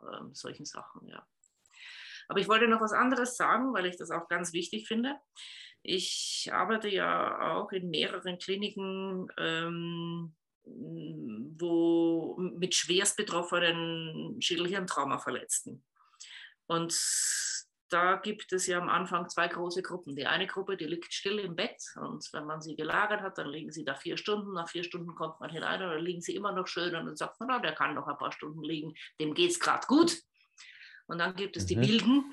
[0.00, 1.24] äh, solchen Sachen, ja.
[2.26, 5.14] Aber ich wollte noch was anderes sagen, weil ich das auch ganz wichtig finde.
[5.84, 15.84] Ich arbeite ja auch in mehreren Kliniken ähm, wo mit schwerst betroffenen Schädelhirntrauma-Verletzten.
[16.66, 16.94] Und
[17.92, 20.16] da gibt es ja am Anfang zwei große Gruppen.
[20.16, 23.48] Die eine Gruppe, die liegt still im Bett und wenn man sie gelagert hat, dann
[23.48, 24.54] liegen sie da vier Stunden.
[24.54, 27.16] Nach vier Stunden kommt man hinein und dann liegen sie immer noch schön und dann
[27.16, 30.16] sagt man, na, der kann noch ein paar Stunden liegen, dem geht es gerade gut.
[31.06, 31.82] Und dann gibt es die mhm.
[31.82, 32.32] Wilden,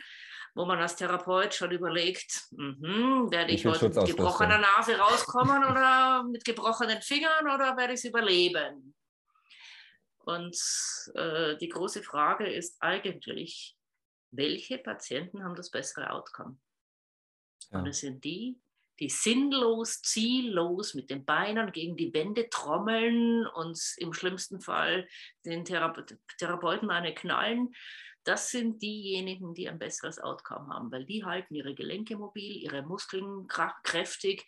[0.56, 6.24] wo man als Therapeut schon überlegt, mh, werde ich heute mit gebrochener Nase rauskommen oder
[6.32, 8.96] mit gebrochenen Fingern oder werde ich es überleben?
[10.20, 10.58] Und
[11.16, 13.76] äh, die große Frage ist eigentlich,
[14.32, 16.60] welche Patienten haben das bessere Outcome?
[17.72, 17.80] Ja.
[17.80, 18.60] Und es sind die,
[19.00, 25.08] die sinnlos, ziellos mit den Beinen gegen die Wände trommeln und im schlimmsten Fall
[25.46, 27.74] den Therapeuten eine knallen,
[28.30, 32.84] das sind diejenigen, die ein besseres Outcome haben, weil die halten ihre Gelenke mobil, ihre
[32.84, 33.48] Muskeln
[33.84, 34.46] kräftig,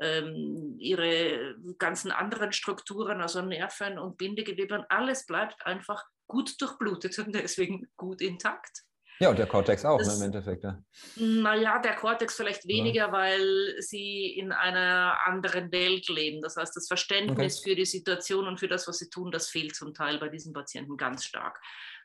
[0.00, 7.34] ähm, ihre ganzen anderen Strukturen, also Nerven und Bindegewebe, alles bleibt einfach gut durchblutet und
[7.34, 8.82] deswegen gut intakt.
[9.18, 10.64] Ja, und der Cortex auch das, ne, im Endeffekt.
[10.64, 10.82] Ja.
[11.16, 13.12] Naja, der Cortex vielleicht weniger, ja.
[13.12, 16.42] weil sie in einer anderen Welt leben.
[16.42, 17.70] Das heißt, das Verständnis okay.
[17.70, 20.52] für die Situation und für das, was sie tun, das fehlt zum Teil bei diesen
[20.52, 21.58] Patienten ganz stark.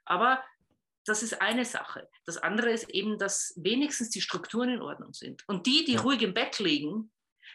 [0.06, 0.42] Aber
[1.08, 2.10] das ist eine Sache.
[2.26, 5.48] Das andere ist eben, dass wenigstens die Strukturen in Ordnung sind.
[5.48, 6.02] Und die, die ja.
[6.02, 7.12] ruhig im Bett liegen,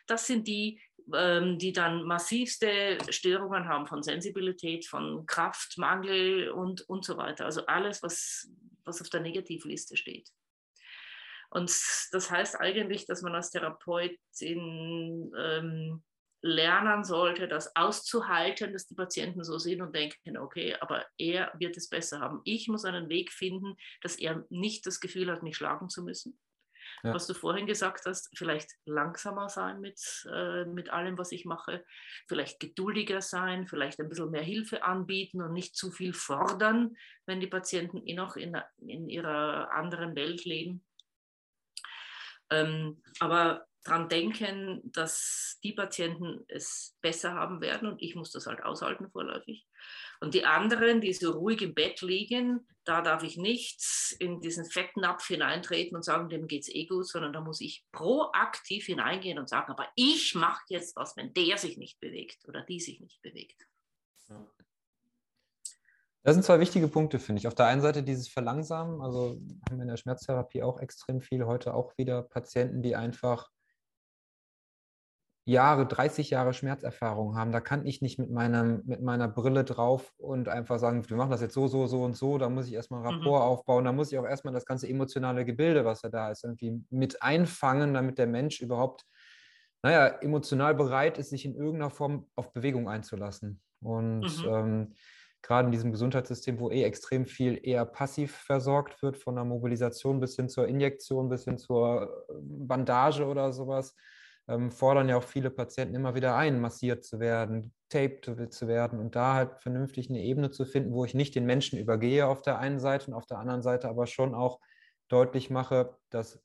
[0.06, 0.80] das sind die,
[1.14, 7.44] ähm, die dann massivste Störungen haben von Sensibilität, von Kraftmangel und, und so weiter.
[7.44, 8.48] Also alles, was,
[8.84, 10.30] was auf der Negativliste steht.
[11.50, 11.70] Und
[12.12, 16.02] das heißt eigentlich, dass man als Therapeutin ähm,
[16.42, 21.76] lernen sollte, das auszuhalten, dass die Patienten so sind und denken, okay, aber er wird
[21.76, 22.40] es besser haben.
[22.44, 26.38] Ich muss einen Weg finden, dass er nicht das Gefühl hat, mich schlagen zu müssen.
[27.05, 27.14] Ja.
[27.14, 30.00] Was du vorhin gesagt hast, vielleicht langsamer sein mit,
[30.33, 31.85] äh, mit allem, was ich mache,
[32.28, 37.40] vielleicht geduldiger sein, vielleicht ein bisschen mehr Hilfe anbieten und nicht zu viel fordern, wenn
[37.40, 40.85] die Patienten eh noch in, in ihrer anderen Welt leben.
[42.50, 48.46] Ähm, aber daran denken, dass die Patienten es besser haben werden und ich muss das
[48.46, 49.66] halt aushalten vorläufig.
[50.20, 53.82] Und die anderen, die so ruhig im Bett liegen, da darf ich nicht
[54.20, 57.84] in diesen Fettnapf hineintreten und sagen, dem geht es eh gut, sondern da muss ich
[57.92, 62.62] proaktiv hineingehen und sagen, aber ich mache jetzt was, wenn der sich nicht bewegt oder
[62.62, 63.66] die sich nicht bewegt.
[66.24, 67.48] Das sind zwei wichtige Punkte, finde ich.
[67.48, 71.46] Auf der einen Seite dieses Verlangsamen, also haben wir in der Schmerztherapie auch extrem viel,
[71.46, 73.50] heute auch wieder Patienten, die einfach
[75.44, 77.50] Jahre, 30 Jahre Schmerzerfahrung haben.
[77.50, 81.31] Da kann ich nicht mit, meinem, mit meiner Brille drauf und einfach sagen, wir machen
[81.31, 82.38] das jetzt so, so, so und so.
[82.38, 83.48] Da muss ich erstmal einen Rapport mhm.
[83.48, 83.85] aufbauen.
[83.85, 87.22] Da muss ich auch erstmal das ganze emotionale Gebilde, was ja da ist, irgendwie mit
[87.22, 89.05] einfangen, damit der Mensch überhaupt,
[89.83, 93.61] naja, emotional bereit ist, sich in irgendeiner Form auf Bewegung einzulassen.
[93.81, 94.48] Und mhm.
[94.48, 94.94] ähm,
[95.42, 100.20] gerade in diesem Gesundheitssystem, wo eh extrem viel eher passiv versorgt wird, von der Mobilisation
[100.20, 103.96] bis hin zur Injektion, bis hin zur äh, Bandage oder sowas,
[104.48, 108.98] ähm, fordern ja auch viele Patienten immer wieder ein, massiert zu werden, taped zu werden
[108.98, 112.42] und da halt vernünftig eine Ebene zu finden, wo ich nicht den Menschen übergehe auf
[112.42, 114.61] der einen Seite und auf der anderen Seite aber schon auch
[115.09, 116.42] deutlich mache, dass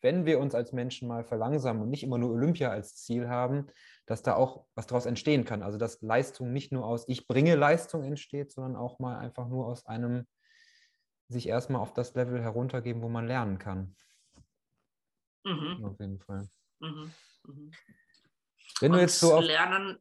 [0.00, 3.66] wenn wir uns als Menschen mal verlangsamen und nicht immer nur Olympia als Ziel haben,
[4.06, 5.62] dass da auch was daraus entstehen kann.
[5.62, 9.66] Also dass Leistung nicht nur aus ich bringe Leistung entsteht, sondern auch mal einfach nur
[9.66, 10.26] aus einem
[11.28, 13.96] sich erstmal auf das Level heruntergeben, wo man lernen kann.
[15.44, 15.84] Mhm.
[15.84, 16.48] Auf jeden Fall.
[16.80, 17.12] Mhm.
[17.44, 17.72] Mhm.
[18.80, 19.98] Wenn du jetzt so lernen,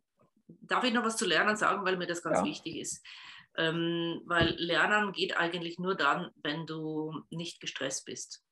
[0.48, 2.46] darf ich noch was zu Lernen sagen, weil mir das ganz ja.
[2.46, 3.06] wichtig ist.
[3.56, 8.44] Ähm, weil Lernen geht eigentlich nur dann, wenn du nicht gestresst bist.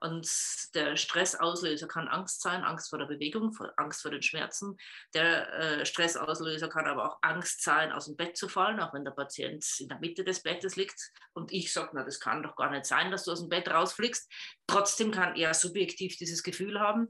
[0.00, 0.28] Und
[0.74, 4.76] der Stressauslöser kann Angst sein, Angst vor der Bewegung, Angst vor den Schmerzen.
[5.14, 9.04] Der äh, Stressauslöser kann aber auch Angst sein, aus dem Bett zu fallen, auch wenn
[9.04, 11.12] der Patient in der Mitte des Bettes liegt.
[11.32, 13.68] Und ich sage, na, das kann doch gar nicht sein, dass du aus dem Bett
[13.68, 14.30] rausfliegst.
[14.66, 17.08] Trotzdem kann er subjektiv dieses Gefühl haben.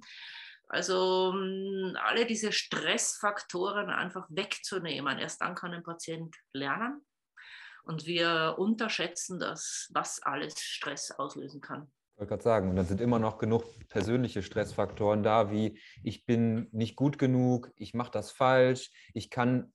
[0.68, 5.18] Also hm, alle diese Stressfaktoren einfach wegzunehmen.
[5.18, 7.04] Erst dann kann ein Patient lernen.
[7.84, 11.90] Und wir unterschätzen das, was alles Stress auslösen kann.
[12.18, 16.26] Ich wollte gerade sagen, und dann sind immer noch genug persönliche Stressfaktoren da, wie ich
[16.26, 19.72] bin nicht gut genug, ich mache das falsch, ich kann,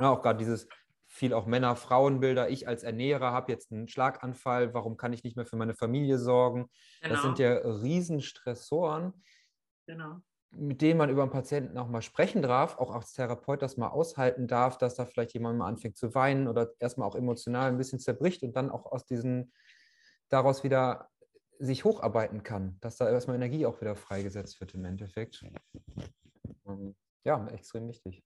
[0.00, 0.68] ja, auch gerade dieses
[1.08, 5.44] viel auch Männer-Frauen-Bilder, ich als Ernährer habe jetzt einen Schlaganfall, warum kann ich nicht mehr
[5.44, 6.70] für meine Familie sorgen?
[7.02, 7.14] Genau.
[7.14, 9.24] Das sind ja Riesenstressoren,
[9.88, 10.20] genau.
[10.52, 13.88] mit denen man über einen Patienten auch mal sprechen darf, auch als Therapeut das mal
[13.88, 17.76] aushalten darf, dass da vielleicht jemand mal anfängt zu weinen oder erstmal auch emotional ein
[17.76, 19.52] bisschen zerbricht und dann auch aus diesen
[20.28, 21.08] daraus wieder
[21.58, 25.44] sich hocharbeiten kann, dass da erstmal Energie auch wieder freigesetzt wird im Endeffekt.
[26.66, 28.22] Ähm, ja, extrem wichtig.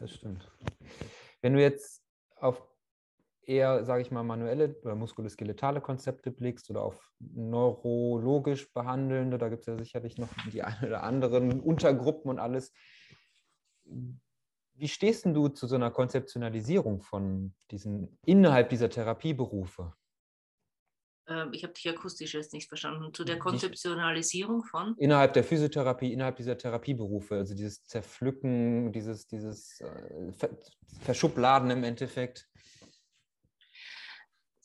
[0.00, 0.50] Das stimmt.
[1.40, 2.02] Wenn du jetzt
[2.36, 2.66] auf
[3.46, 9.60] eher, sage ich mal, manuelle oder muskuloskeletale Konzepte blickst oder auf neurologisch behandelnde, da gibt
[9.60, 12.72] es ja sicherlich noch die ein oder anderen Untergruppen und alles.
[13.84, 19.94] Wie stehst denn du zu so einer Konzeptionalisierung von diesen innerhalb dieser Therapieberufe?
[21.26, 24.94] Ähm, ich habe dich akustisch jetzt nicht verstanden, zu der Konzeptionalisierung von?
[24.98, 30.32] Innerhalb der Physiotherapie, innerhalb dieser Therapieberufe, also dieses Zerpflücken, dieses, dieses äh,
[31.00, 32.48] Verschubladen im Endeffekt.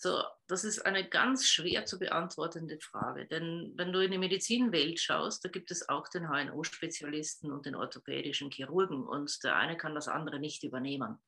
[0.02, 3.26] So, das ist eine ganz schwer zu beantwortende Frage.
[3.26, 7.76] Denn wenn du in die Medizinwelt schaust, da gibt es auch den HNO-Spezialisten und den
[7.76, 11.20] orthopädischen Chirurgen und der eine kann das andere nicht übernehmen.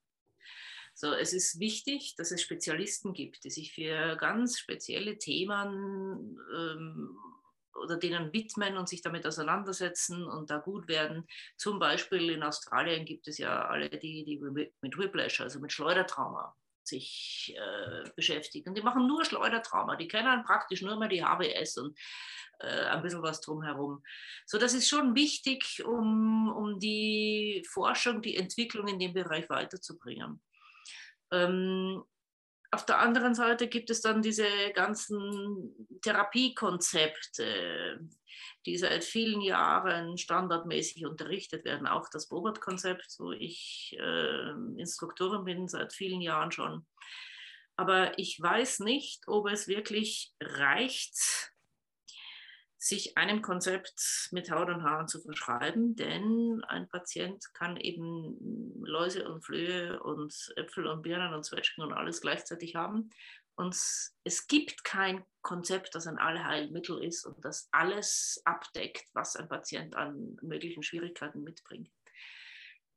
[1.02, 7.18] So, es ist wichtig, dass es Spezialisten gibt, die sich für ganz spezielle Themen ähm,
[7.74, 11.28] oder denen widmen und sich damit auseinandersetzen und da gut werden.
[11.58, 16.56] Zum Beispiel in Australien gibt es ja alle, die, die mit Whiplash, also mit Schleudertrauma
[16.84, 18.76] sich äh, beschäftigen.
[18.76, 21.98] Die machen nur Schleudertrauma, die kennen praktisch nur mehr die HBS und
[22.60, 24.04] äh, ein bisschen was drumherum.
[24.46, 30.40] So, das ist schon wichtig, um, um die Forschung, die Entwicklung in dem Bereich weiterzubringen.
[31.32, 32.04] Ähm,
[32.74, 38.00] auf der anderen Seite gibt es dann diese ganzen Therapiekonzepte,
[38.65, 41.86] die seit vielen Jahren standardmäßig unterrichtet werden.
[41.86, 46.88] Auch das Bobert-Konzept, wo ich äh, Instruktorin bin seit vielen Jahren schon.
[47.76, 51.52] Aber ich weiß nicht, ob es wirklich reicht,
[52.82, 59.30] sich einem Konzept mit Haut und Haaren zu verschreiben, denn ein Patient kann eben Läuse
[59.30, 63.12] und Flöhe und Äpfel und Birnen und Zwetschgen und alles gleichzeitig haben.
[63.54, 63.76] Und
[64.24, 69.96] es gibt kein Konzept, das ein Allheilmittel ist und das alles abdeckt, was ein Patient
[69.96, 71.91] an möglichen Schwierigkeiten mitbringt.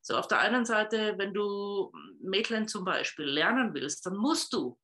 [0.01, 4.79] So, auf der einen Seite, wenn du Mädchen zum Beispiel lernen willst, dann musst du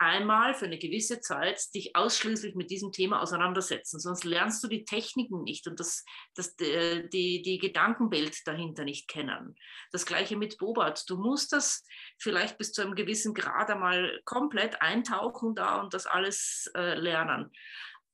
[0.00, 4.84] einmal für eine gewisse Zeit dich ausschließlich mit diesem Thema auseinandersetzen, sonst lernst du die
[4.84, 9.54] Techniken nicht und das, das, die, die Gedankenwelt dahinter nicht kennen.
[9.92, 11.04] Das gleiche mit Bobat.
[11.08, 11.84] Du musst das
[12.18, 17.52] vielleicht bis zu einem gewissen Grad einmal komplett eintauchen da und das alles äh, lernen.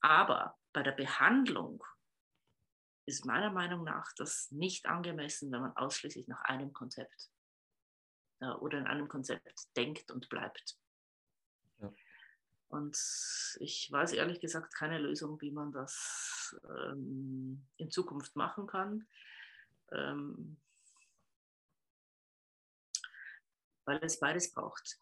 [0.01, 1.83] Aber bei der Behandlung
[3.07, 7.31] ist meiner Meinung nach das nicht angemessen, wenn man ausschließlich nach einem Konzept
[8.41, 10.77] äh, oder in einem Konzept denkt und bleibt.
[12.69, 12.97] Und
[13.61, 19.09] ich weiß ehrlich gesagt keine Lösung, wie man das ähm, in Zukunft machen kann,
[19.93, 20.61] ähm,
[23.85, 24.99] weil es beides braucht.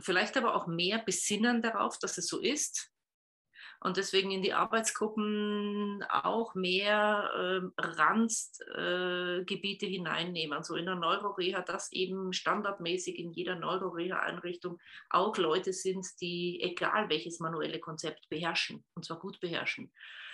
[0.00, 2.90] Vielleicht aber auch mehr besinnen darauf, dass es so ist
[3.82, 10.54] und deswegen in die Arbeitsgruppen auch mehr äh, Randgebiete äh, hineinnehmen.
[10.56, 17.08] Also in der Neuroreha, dass eben standardmäßig in jeder Neuroreha-Einrichtung auch Leute sind, die egal
[17.08, 19.90] welches manuelle Konzept beherrschen und zwar gut beherrschen.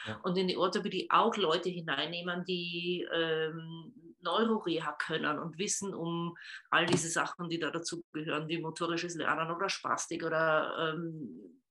[0.07, 0.19] Ja.
[0.25, 6.37] Und in die Orthopädie auch Leute hineinnehmen, die ähm, Neuroreha können und wissen um
[6.71, 11.63] all diese Sachen, die da dazu gehören, wie motorisches Lernen oder Spastik oder, ähm,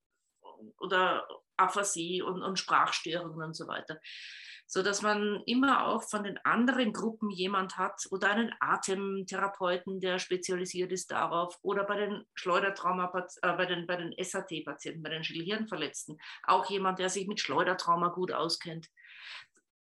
[0.80, 4.00] oder Aphasie und, und Sprachstörungen und so weiter.
[4.68, 10.18] So dass man immer auch von den anderen Gruppen jemand hat oder einen Atemtherapeuten, der
[10.18, 13.12] spezialisiert ist darauf, oder bei den Schleudertrauma,
[13.44, 18.08] äh, bei den, bei den SAT-Patienten, bei den Schädelhirnverletzten, auch jemand, der sich mit Schleudertrauma
[18.08, 18.90] gut auskennt.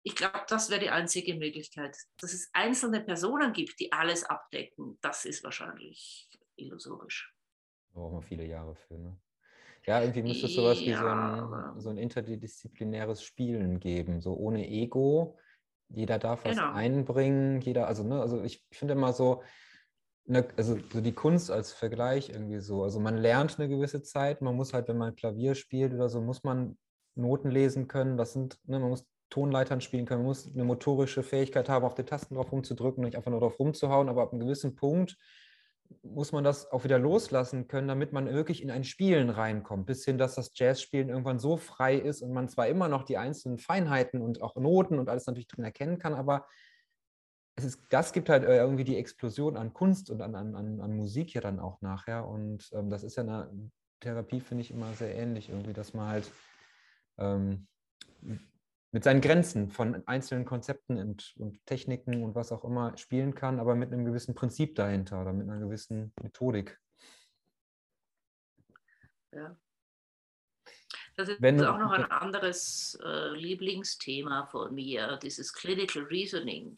[0.04, 1.95] Ich glaube, das wäre die einzige Möglichkeit.
[2.17, 7.36] Dass es einzelne Personen gibt, die alles abdecken, das ist wahrscheinlich illusorisch.
[7.93, 9.19] Da brauchen wir viele Jahre für, ne?
[9.88, 14.67] Ja, irgendwie müsste es sowas wie so ein, so ein interdisziplinäres Spielen geben, so ohne
[14.67, 15.38] Ego.
[15.89, 16.72] Jeder darf was genau.
[16.72, 19.41] einbringen, jeder, also, ne, also ich finde immer so,
[20.26, 22.84] ne, also so die Kunst als Vergleich irgendwie so.
[22.84, 26.22] Also man lernt eine gewisse Zeit, man muss halt, wenn man Klavier spielt oder so,
[26.22, 26.78] muss man
[27.15, 31.24] Noten lesen können, das sind, ne, man muss Tonleitern spielen können, man muss eine motorische
[31.24, 34.41] Fähigkeit haben, auf die Tasten drauf rumzudrücken, nicht einfach nur drauf rumzuhauen, aber ab einem
[34.41, 35.17] gewissen Punkt
[36.04, 40.06] muss man das auch wieder loslassen können, damit man wirklich in ein Spielen reinkommt, bis
[40.06, 43.58] hin, dass das Jazzspielen irgendwann so frei ist und man zwar immer noch die einzelnen
[43.58, 46.45] Feinheiten und auch Noten und alles natürlich drin erkennen kann, aber
[47.56, 50.95] es ist, das gibt halt äh, irgendwie die Explosion an Kunst und an, an, an
[50.95, 52.27] Musik ja dann auch nachher.
[52.27, 53.51] Und ähm, das ist ja eine
[53.99, 56.32] Therapie, finde ich, immer sehr ähnlich, irgendwie, dass man halt
[57.17, 57.67] ähm,
[58.91, 63.60] mit seinen Grenzen von einzelnen Konzepten und, und, Techniken und was auch immer spielen kann,
[63.60, 66.77] aber mit einem gewissen Prinzip dahinter oder mit einer gewissen Methodik.
[69.32, 69.56] Ja.
[71.15, 76.75] Das ist Wenn, auch noch ein anderes äh, Lieblingsthema von mir, dieses Clinical Reasoning.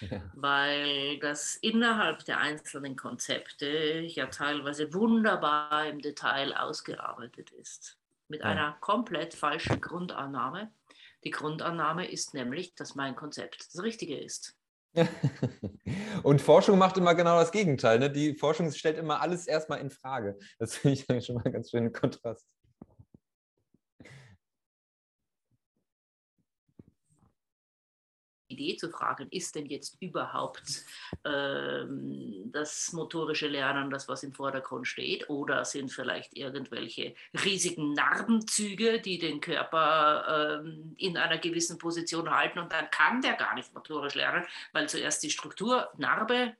[0.00, 0.22] Ja.
[0.34, 7.98] Weil das innerhalb der einzelnen Konzepte ja teilweise wunderbar im Detail ausgearbeitet ist.
[8.28, 8.46] Mit ja.
[8.46, 10.70] einer komplett falschen Grundannahme
[11.26, 14.54] die Grundannahme ist nämlich, dass mein Konzept das Richtige ist.
[16.22, 17.98] Und Forschung macht immer genau das Gegenteil.
[17.98, 18.08] Ne?
[18.12, 20.38] Die Forschung stellt immer alles erstmal in Frage.
[20.60, 22.46] Das finde ich schon mal einen ganz schönen Kontrast.
[28.56, 30.84] Idee zu fragen, ist denn jetzt überhaupt
[31.24, 39.00] ähm, das motorische Lernen das, was im Vordergrund steht, oder sind vielleicht irgendwelche riesigen Narbenzüge,
[39.00, 43.74] die den Körper ähm, in einer gewissen Position halten und dann kann der gar nicht
[43.74, 46.56] motorisch lernen, weil zuerst die Struktur Narbe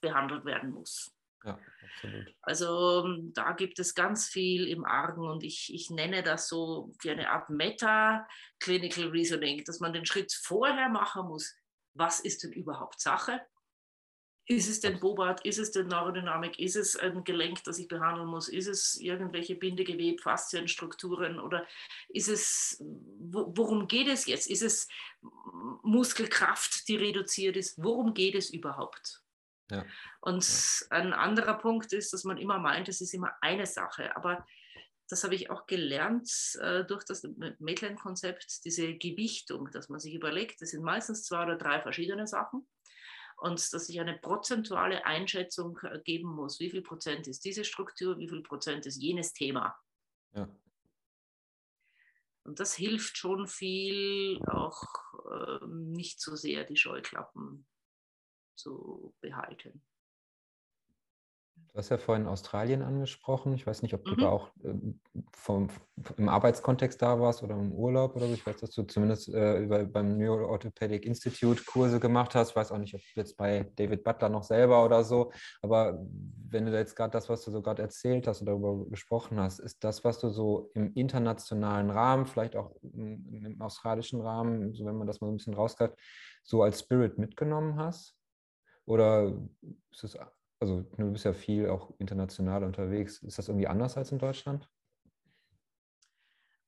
[0.00, 1.12] behandelt werden muss.
[1.44, 2.34] Ja, absolut.
[2.42, 7.10] Also da gibt es ganz viel im Argen und ich, ich nenne das so wie
[7.10, 11.54] eine Art Meta-Clinical Reasoning, dass man den Schritt vorher machen muss.
[11.94, 13.40] Was ist denn überhaupt Sache?
[14.50, 15.44] Ist es denn Bobat?
[15.46, 16.58] Ist es denn Neurodynamik?
[16.58, 18.48] Ist es ein Gelenk, das ich behandeln muss?
[18.48, 21.38] Ist es irgendwelche Bindegewebe, Faszienstrukturen?
[21.38, 21.66] Oder
[22.08, 22.82] ist es,
[23.20, 24.50] worum geht es jetzt?
[24.50, 24.88] Ist es
[25.82, 27.80] Muskelkraft, die reduziert ist?
[27.80, 29.22] Worum geht es überhaupt?
[29.70, 29.84] Ja.
[30.20, 34.14] Und ein anderer Punkt ist, dass man immer meint, es ist immer eine Sache.
[34.16, 34.44] Aber
[35.08, 37.26] das habe ich auch gelernt äh, durch das
[37.58, 42.66] Maitland-Konzept, diese Gewichtung, dass man sich überlegt, das sind meistens zwei oder drei verschiedene Sachen
[43.40, 46.60] und dass ich eine prozentuale Einschätzung äh, geben muss.
[46.60, 49.76] Wie viel Prozent ist diese Struktur, wie viel Prozent ist jenes Thema?
[50.34, 50.48] Ja.
[52.44, 54.84] Und das hilft schon viel, auch
[55.30, 57.66] äh, nicht so sehr die Scheuklappen
[58.60, 59.82] zu behalten.
[61.72, 63.54] Du hast ja vorhin Australien angesprochen.
[63.54, 64.18] Ich weiß nicht, ob du mhm.
[64.18, 65.00] da auch ähm,
[65.32, 65.68] vom,
[66.16, 68.34] im Arbeitskontext da warst oder im Urlaub oder so.
[68.34, 72.50] Ich weiß, dass du zumindest äh, über, beim Neuroorthopedic Institute Kurse gemacht hast.
[72.50, 75.30] Ich weiß auch nicht, ob jetzt bei David Butler noch selber oder so.
[75.62, 76.04] Aber
[76.48, 79.60] wenn du jetzt gerade das, was du so gerade erzählt hast oder darüber gesprochen hast,
[79.60, 84.84] ist das, was du so im internationalen Rahmen, vielleicht auch im, im australischen Rahmen, so
[84.86, 85.94] wenn man das mal ein bisschen rausgreift,
[86.42, 88.19] so als Spirit mitgenommen hast?
[88.90, 89.32] Oder
[89.92, 90.18] ist es,
[90.58, 94.68] also du bist ja viel auch international unterwegs, ist das irgendwie anders als in Deutschland?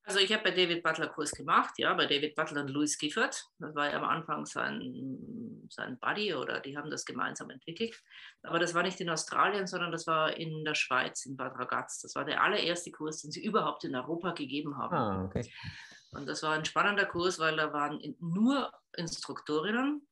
[0.04, 3.44] Also ich habe bei David Butler Kurs gemacht, ja, bei David Butler und Louis Gifford.
[3.58, 8.00] Das war ja am Anfang sein, sein Buddy oder die haben das gemeinsam entwickelt.
[8.42, 12.02] Aber das war nicht in Australien, sondern das war in der Schweiz, in Bad Ragaz.
[12.02, 14.94] Das war der allererste Kurs, den sie überhaupt in Europa gegeben haben.
[14.94, 15.52] Ah, okay.
[16.12, 20.06] Und das war ein spannender Kurs, weil da waren nur Instruktorinnen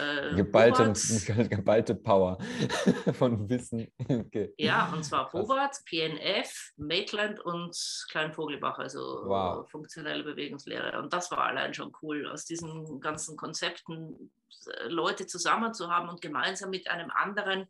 [0.00, 0.92] äh, geballte,
[1.48, 2.38] geballte Power
[3.14, 3.88] von Wissen.
[3.98, 4.52] Okay.
[4.58, 7.76] Ja, und zwar Bobart, PNF, Maitland und
[8.10, 9.70] Kleinvogelbach, also wow.
[9.70, 11.00] funktionelle Bewegungslehre.
[11.00, 14.32] Und das war allein schon cool, aus diesen ganzen Konzepten
[14.66, 17.68] äh, Leute zusammen zu haben und gemeinsam mit einem anderen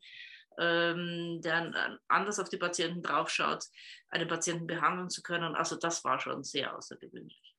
[0.58, 3.64] ähm, der anders auf die Patienten draufschaut,
[4.10, 5.54] einen Patienten behandeln zu können.
[5.54, 7.54] Also das war schon sehr außergewöhnlich.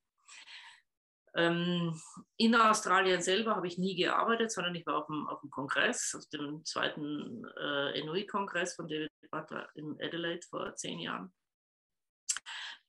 [1.36, 2.00] Ähm,
[2.38, 6.16] in Australien selber habe ich nie gearbeitet, sondern ich war auf dem, auf dem Kongress,
[6.16, 11.34] auf dem zweiten äh, Enui-Kongress von David Butler in Adelaide vor zehn Jahren.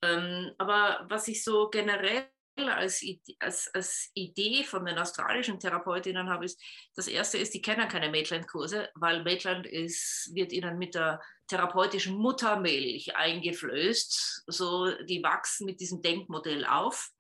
[0.03, 3.05] Ähm, aber was ich so generell als,
[3.40, 6.62] als, als Idee von den australischen Therapeutinnen habe, ist,
[6.95, 12.16] das erste ist, die kennen keine Maitland-Kurse, weil Maitland ist, wird ihnen mit der therapeutischen
[12.16, 14.45] Muttermilch eingeflößt.
[14.47, 17.11] So, die wachsen mit diesem Denkmodell auf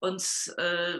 [0.00, 0.98] und äh,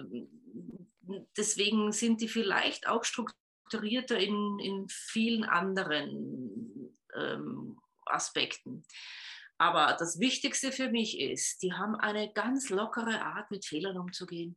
[1.36, 8.84] deswegen sind die vielleicht auch strukturierter in, in vielen anderen ähm, Aspekten.
[9.58, 14.56] Aber das Wichtigste für mich ist, die haben eine ganz lockere Art, mit Fehlern umzugehen.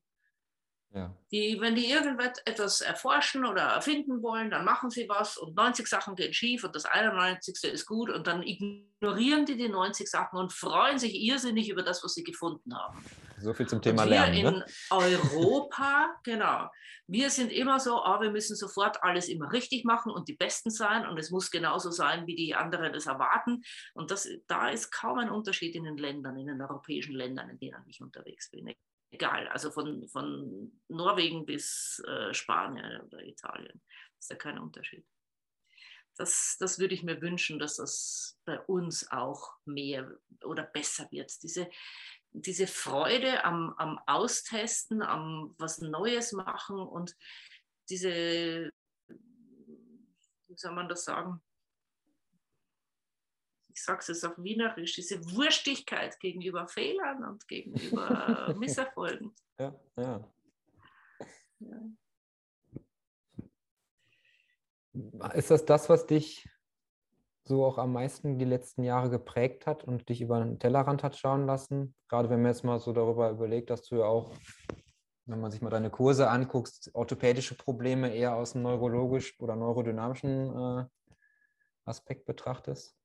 [0.93, 1.11] Ja.
[1.31, 6.15] Die, wenn die irgendetwas erforschen oder erfinden wollen, dann machen sie was und 90 Sachen
[6.15, 7.63] gehen schief und das 91.
[7.63, 12.03] ist gut und dann ignorieren die die 90 Sachen und freuen sich irrsinnig über das,
[12.03, 13.03] was sie gefunden haben.
[13.39, 14.37] So viel zum Thema und wir Lernen.
[14.37, 14.65] In ne?
[14.91, 16.69] Europa, genau.
[17.07, 20.69] Wir sind immer so, oh, wir müssen sofort alles immer richtig machen und die Besten
[20.69, 23.63] sein und es muss genauso sein, wie die anderen es erwarten.
[23.95, 27.57] Und das, da ist kaum ein Unterschied in den Ländern, in den europäischen Ländern, in
[27.57, 28.67] denen ich unterwegs bin
[29.14, 33.82] egal, also von, von Norwegen bis äh, Spanien oder Italien.
[34.20, 35.05] Ist ja kein Unterschied.
[36.16, 41.32] Das, das würde ich mir wünschen, dass das bei uns auch mehr oder besser wird.
[41.41, 41.70] Diese,
[42.32, 47.16] diese Freude am, am Austesten, am was Neues machen und
[47.89, 48.72] diese,
[49.09, 51.41] wie soll man das sagen,
[53.74, 59.34] ich sage es jetzt auf Wienerisch, diese Wurstigkeit gegenüber Fehlern und gegenüber Misserfolgen.
[59.59, 60.30] Ja, ja.
[61.59, 61.80] ja.
[65.34, 66.47] Ist das das, was dich
[67.45, 71.17] so auch am meisten die letzten Jahre geprägt hat und dich über den Tellerrand hat
[71.17, 71.95] schauen lassen?
[72.07, 74.36] Gerade wenn man jetzt mal so darüber überlegt, dass du ja auch,
[75.26, 80.55] wenn man sich mal deine Kurse anguckst, orthopädische Probleme eher aus einem neurologisch oder neurodynamischen
[80.55, 80.86] äh,
[81.86, 82.95] Aspekt betrachtest?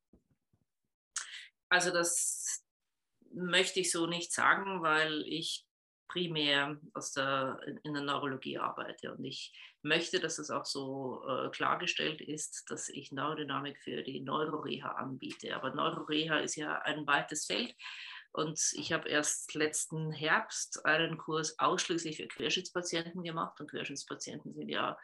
[1.69, 2.65] Also das
[3.33, 5.65] möchte ich so nicht sagen, weil ich
[6.09, 9.13] primär aus der, in der Neurologie arbeite.
[9.15, 9.53] Und ich
[9.83, 15.55] möchte, dass es auch so äh, klargestellt ist, dass ich Neurodynamik für die Neuroreha anbiete.
[15.55, 17.75] Aber Neuroreha ist ja ein weites Feld.
[18.33, 23.61] Und ich habe erst letzten Herbst einen Kurs ausschließlich für Querschnittspatienten gemacht.
[23.61, 24.99] Und Querschnittspatienten sind ja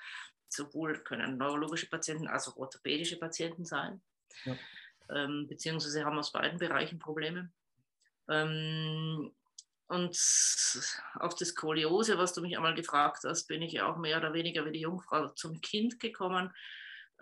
[0.49, 4.03] sowohl können neurologische Patienten als auch orthopädische Patienten sein.
[4.45, 4.57] Ja.
[5.11, 7.51] Ähm, beziehungsweise haben aus beiden Bereichen Probleme.
[8.29, 9.33] Ähm,
[9.89, 10.17] und
[11.21, 14.65] auf das Skoliose, was du mich einmal gefragt hast, bin ich auch mehr oder weniger
[14.65, 16.53] wie die Jungfrau zum Kind gekommen.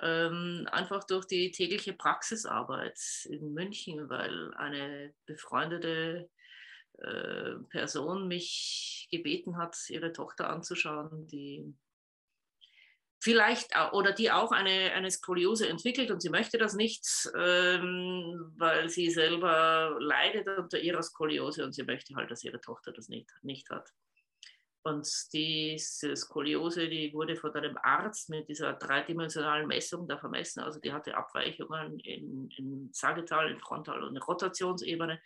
[0.01, 6.31] Ähm, einfach durch die tägliche Praxisarbeit in München, weil eine befreundete
[6.99, 11.75] äh, Person mich gebeten hat, ihre Tochter anzuschauen, die
[13.23, 17.07] vielleicht oder die auch eine, eine Skoliose entwickelt und sie möchte das nicht,
[17.37, 22.91] ähm, weil sie selber leidet unter ihrer Skoliose und sie möchte halt, dass ihre Tochter
[22.91, 23.89] das nicht, nicht hat.
[24.83, 30.59] Und diese Skoliose, die wurde von einem Arzt mit dieser dreidimensionalen Messung da vermessen.
[30.59, 35.21] Also die hatte Abweichungen in, in Sagittal, in Frontal und in Rotationsebene.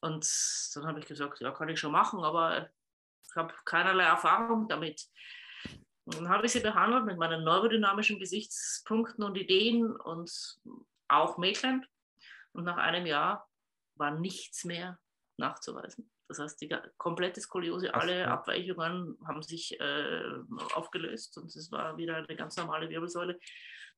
[0.00, 0.28] Und
[0.74, 2.68] dann habe ich gesagt, ja, kann ich schon machen, aber
[3.26, 5.08] ich habe keinerlei Erfahrung damit.
[6.04, 10.58] Und dann habe ich sie behandelt mit meinen neurodynamischen Gesichtspunkten und Ideen und
[11.08, 11.86] auch Mädchen.
[12.52, 13.48] Und nach einem Jahr
[13.94, 14.98] war nichts mehr
[15.38, 16.10] nachzuweisen.
[16.28, 20.22] Das heißt, die komplette Skoliose, alle Abweichungen haben sich äh,
[20.74, 23.38] aufgelöst und es war wieder eine ganz normale Wirbelsäule.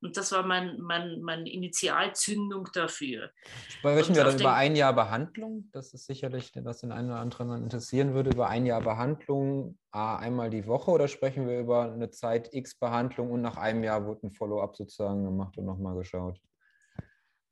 [0.05, 3.31] Und das war mein, mein, meine Initialzündung dafür.
[3.69, 5.71] Sprechen wir dann über ein Jahr Behandlung?
[5.73, 10.51] Das ist sicherlich, was den einen oder anderen interessieren würde, über ein Jahr Behandlung einmal
[10.51, 14.27] die Woche oder sprechen wir über eine Zeit X Behandlung und nach einem Jahr wurde
[14.27, 16.39] ein Follow-up sozusagen gemacht und nochmal geschaut?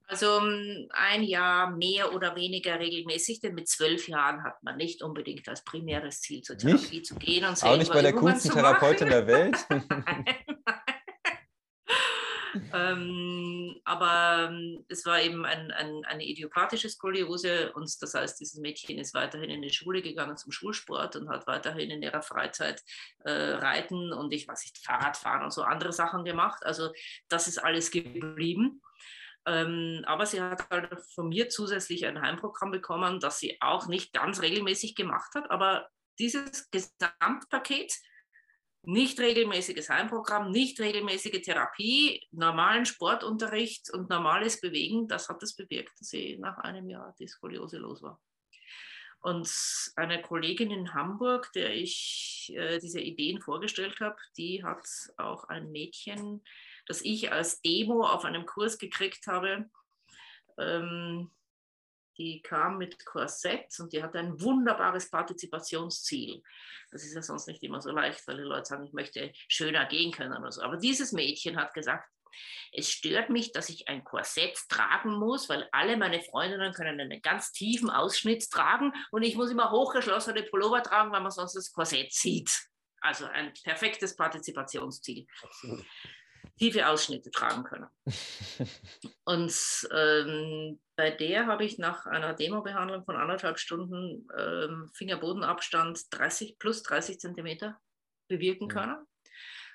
[0.06, 5.02] Also ähm, ein Jahr mehr oder weniger regelmäßig, denn mit zwölf Jahren hat man nicht
[5.02, 7.06] unbedingt als primäres Ziel zur Therapie nicht?
[7.06, 9.56] zu gehen und Auch nicht bei der coolsten Therapeutin der Welt.
[12.74, 18.58] ähm, aber ähm, es war eben ein, ein, eine idiopathische Skoliose und das heißt, dieses
[18.60, 22.82] Mädchen ist weiterhin in die Schule gegangen zum Schulsport und hat weiterhin in ihrer Freizeit
[23.24, 26.64] äh, Reiten und ich weiß nicht, Fahrradfahren und so andere Sachen gemacht.
[26.64, 26.90] Also
[27.28, 28.82] das ist alles geblieben.
[29.44, 34.12] Ähm, aber sie hat halt von mir zusätzlich ein Heimprogramm bekommen, das sie auch nicht
[34.12, 35.50] ganz regelmäßig gemacht hat.
[35.50, 35.88] Aber
[36.18, 37.92] dieses Gesamtpaket
[38.84, 45.98] nicht regelmäßiges Heimprogramm, nicht regelmäßige Therapie, normalen Sportunterricht und normales Bewegen, das hat es bewirkt,
[46.00, 48.20] dass sie nach einem Jahr die Skoliose los war.
[49.20, 49.48] Und
[49.94, 54.84] eine Kollegin in Hamburg, der ich äh, diese Ideen vorgestellt habe, die hat
[55.16, 56.42] auch ein Mädchen,
[56.88, 59.70] das ich als Demo auf einem Kurs gekriegt habe,
[60.58, 61.30] ähm,
[62.18, 66.42] die kam mit Korsett und die hatte ein wunderbares Partizipationsziel.
[66.90, 69.86] Das ist ja sonst nicht immer so leicht, weil die Leute sagen, ich möchte schöner
[69.86, 70.62] gehen können oder so.
[70.62, 72.08] Aber dieses Mädchen hat gesagt,
[72.72, 77.20] es stört mich, dass ich ein Korsett tragen muss, weil alle meine Freundinnen können einen
[77.20, 81.72] ganz tiefen Ausschnitt tragen und ich muss immer hochgeschlossene Pullover tragen, weil man sonst das
[81.72, 82.68] Korsett sieht.
[83.00, 85.26] Also ein perfektes Partizipationsziel.
[85.42, 85.84] Absolut
[86.58, 87.88] tiefe Ausschnitte tragen können.
[89.24, 96.58] und ähm, bei der habe ich nach einer Demobehandlung von anderthalb Stunden ähm, Fingerbodenabstand 30
[96.58, 97.80] plus 30 Zentimeter
[98.28, 98.74] bewirken ja.
[98.74, 99.06] können.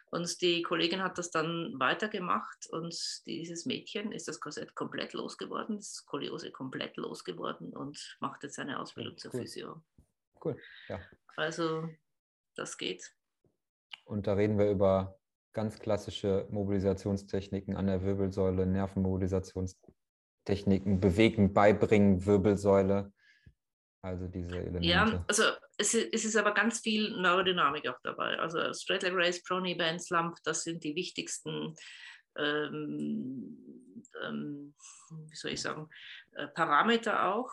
[0.09, 5.77] Und die Kollegin hat das dann weitergemacht und dieses Mädchen ist das Korsett komplett losgeworden,
[5.77, 9.19] das Skoliose komplett losgeworden und macht jetzt eine Ausbildung cool.
[9.19, 9.83] zur Physio.
[10.43, 10.57] Cool,
[10.87, 11.01] ja.
[11.35, 11.89] Also
[12.55, 13.13] das geht.
[14.05, 15.19] Und da reden wir über
[15.57, 23.11] ganz klassische Mobilisationstechniken an der Wirbelsäule, Nervenmobilisationstechniken, bewegen, beibringen, Wirbelsäule.
[24.03, 24.87] Also diese Elemente.
[24.87, 25.45] Ja, also
[25.79, 28.37] es, es ist aber ganz viel Neurodynamik auch dabei.
[28.37, 31.73] Also Straight Leg Race, Prony Band, Slump, das sind die wichtigsten,
[32.37, 33.57] ähm,
[34.27, 34.75] ähm,
[35.09, 35.89] wie soll ich sagen,
[36.35, 37.49] äh, Parameter auch,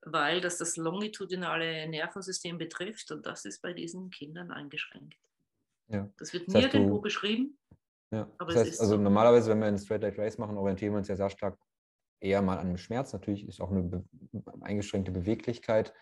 [0.00, 5.14] weil das das longitudinale Nervensystem betrifft und das ist bei diesen Kindern eingeschränkt.
[5.88, 6.08] Ja.
[6.18, 7.58] Das wird das heißt, nirgendwo du, beschrieben.
[8.10, 8.28] Ja.
[8.38, 9.02] das heißt, also so.
[9.02, 11.58] normalerweise, wenn wir einen Straight Leg Race machen, orientieren wir uns ja sehr stark
[12.20, 13.12] eher mal an dem Schmerz.
[13.12, 14.04] Natürlich ist auch eine be
[14.60, 15.92] eingeschränkte Beweglichkeit.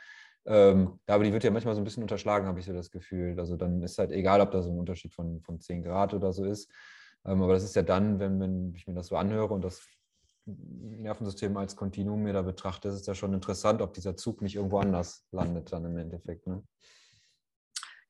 [0.46, 3.38] Ähm, aber die wird ja manchmal so ein bisschen unterschlagen, habe ich so das Gefühl.
[3.38, 6.32] Also dann ist halt egal, ob da so ein Unterschied von, von 10 Grad oder
[6.32, 6.70] so ist.
[7.24, 9.86] Ähm, aber das ist ja dann, wenn, wenn ich mir das so anhöre und das
[10.46, 14.56] Nervensystem als Kontinuum mir da betrachte, ist es ja schon interessant, ob dieser Zug nicht
[14.56, 16.46] irgendwo anders landet dann im Endeffekt.
[16.46, 16.62] Ne?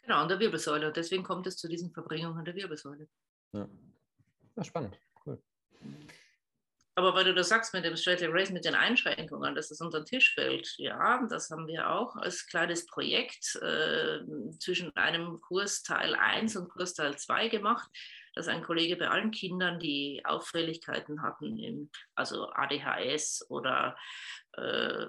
[0.04, 0.88] Genau, an der Wirbelsäule.
[0.88, 3.08] Und deswegen kommt es zu diesen Verbringungen der Wirbelsäule.
[3.52, 3.68] Ja,
[4.56, 5.42] ja spannend, cool.
[6.96, 9.80] Aber weil du das sagst mit dem Straight Leg Race, mit den Einschränkungen, dass es
[9.80, 14.20] unter den Tisch fällt, ja, das haben wir auch als kleines Projekt äh,
[14.60, 17.88] zwischen einem Kurs Teil 1 und Kurs Teil 2 gemacht,
[18.34, 23.96] dass ein Kollege bei allen Kindern, die Auffälligkeiten hatten, im, also ADHS oder
[24.56, 25.06] äh,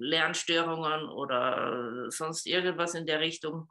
[0.00, 3.70] Lernstörungen oder sonst irgendwas in der Richtung,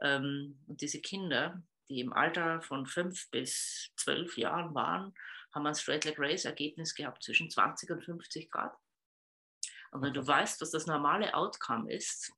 [0.00, 5.14] ähm, und diese Kinder, die im Alter von fünf bis zwölf Jahren waren,
[5.52, 8.76] haben ein Straight Leg Race Ergebnis gehabt zwischen 20 und 50 Grad.
[9.90, 12.32] Und wenn du weißt, was das normale Outcome ist,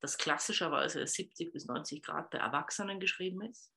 [0.00, 3.72] das klassischerweise 70 bis 90 Grad bei Erwachsenen geschrieben ist.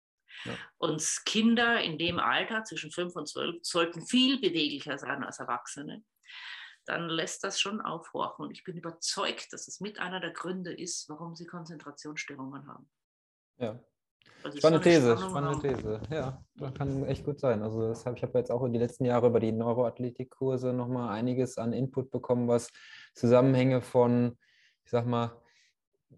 [0.46, 0.58] Ja.
[0.78, 6.04] Und Kinder in dem Alter zwischen 5 und 12 sollten viel beweglicher sein als Erwachsene.
[6.86, 8.46] Dann lässt das schon aufhorchen.
[8.46, 12.90] Und ich bin überzeugt, dass es mit einer der Gründe ist, warum sie Konzentrationsstörungen haben.
[13.60, 13.80] Ja,
[14.44, 16.02] also spannende These, spannende These.
[16.12, 17.64] Ja, das kann echt gut sein.
[17.64, 21.10] Also das hab, ich habe jetzt auch in die letzten Jahre über die Neuroathletikkurse nochmal
[21.10, 22.72] einiges an Input bekommen, was
[23.14, 24.38] Zusammenhänge von,
[24.84, 25.42] ich sag mal,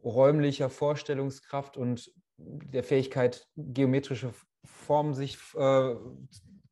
[0.04, 4.34] räumlicher Vorstellungskraft und der Fähigkeit, geometrische
[4.66, 5.96] Formen sich äh,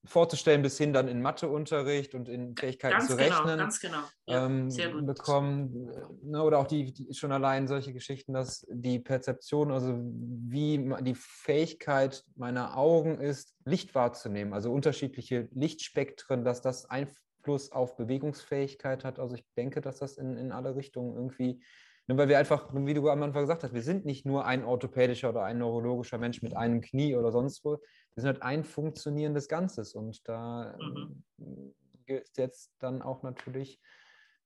[0.07, 3.99] vorzustellen, bis hin dann in Matheunterricht und in Fähigkeiten ganz zu genau, rechnen ganz genau.
[4.25, 4.69] Ja, ähm,
[5.05, 5.89] bekommen.
[6.23, 11.15] Ne, oder auch die, die, schon allein solche Geschichten, dass die Perzeption, also wie die
[11.15, 19.19] Fähigkeit meiner Augen ist, Licht wahrzunehmen, also unterschiedliche Lichtspektren, dass das Einfluss auf Bewegungsfähigkeit hat.
[19.19, 21.61] Also ich denke, dass das in, in alle Richtungen irgendwie
[22.07, 24.63] Ne, weil wir einfach, wie du am Anfang gesagt hast, wir sind nicht nur ein
[24.63, 27.79] orthopädischer oder ein neurologischer Mensch mit einem Knie oder sonst wo.
[28.17, 29.93] Wir sind halt ein funktionierendes Ganzes.
[29.93, 31.23] Und da mhm.
[31.39, 31.75] Ähm,
[32.07, 33.79] gilt es jetzt dann auch natürlich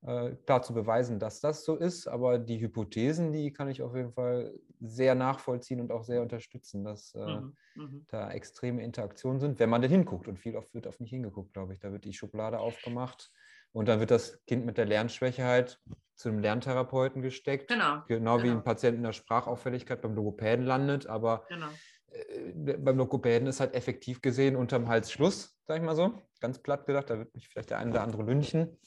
[0.02, 2.06] äh, klar zu beweisen, dass das so ist.
[2.06, 6.84] Aber die Hypothesen, die kann ich auf jeden Fall sehr nachvollziehen und auch sehr unterstützen,
[6.84, 7.56] dass äh, mhm.
[7.76, 8.06] Mhm.
[8.10, 10.28] da extreme Interaktionen sind, wenn man denn hinguckt.
[10.28, 11.80] Und viel oft wird auf mich hingeguckt, glaube ich.
[11.80, 13.32] Da wird die Schublade aufgemacht
[13.72, 15.80] und dann wird das Kind mit der Lernschwäche halt
[16.16, 17.70] zu einem Lerntherapeuten gesteckt.
[17.70, 18.02] Genau.
[18.10, 18.58] Genau wie genau.
[18.58, 21.08] ein Patient in der Sprachauffälligkeit beim Logopäden landet.
[21.08, 21.70] Aber genau.
[22.12, 26.22] Äh, beim Logopäden ist halt effektiv gesehen unterm Hals Schluss, sag ich mal so.
[26.40, 28.78] Ganz platt gedacht, da wird mich vielleicht der eine oder andere lünchen.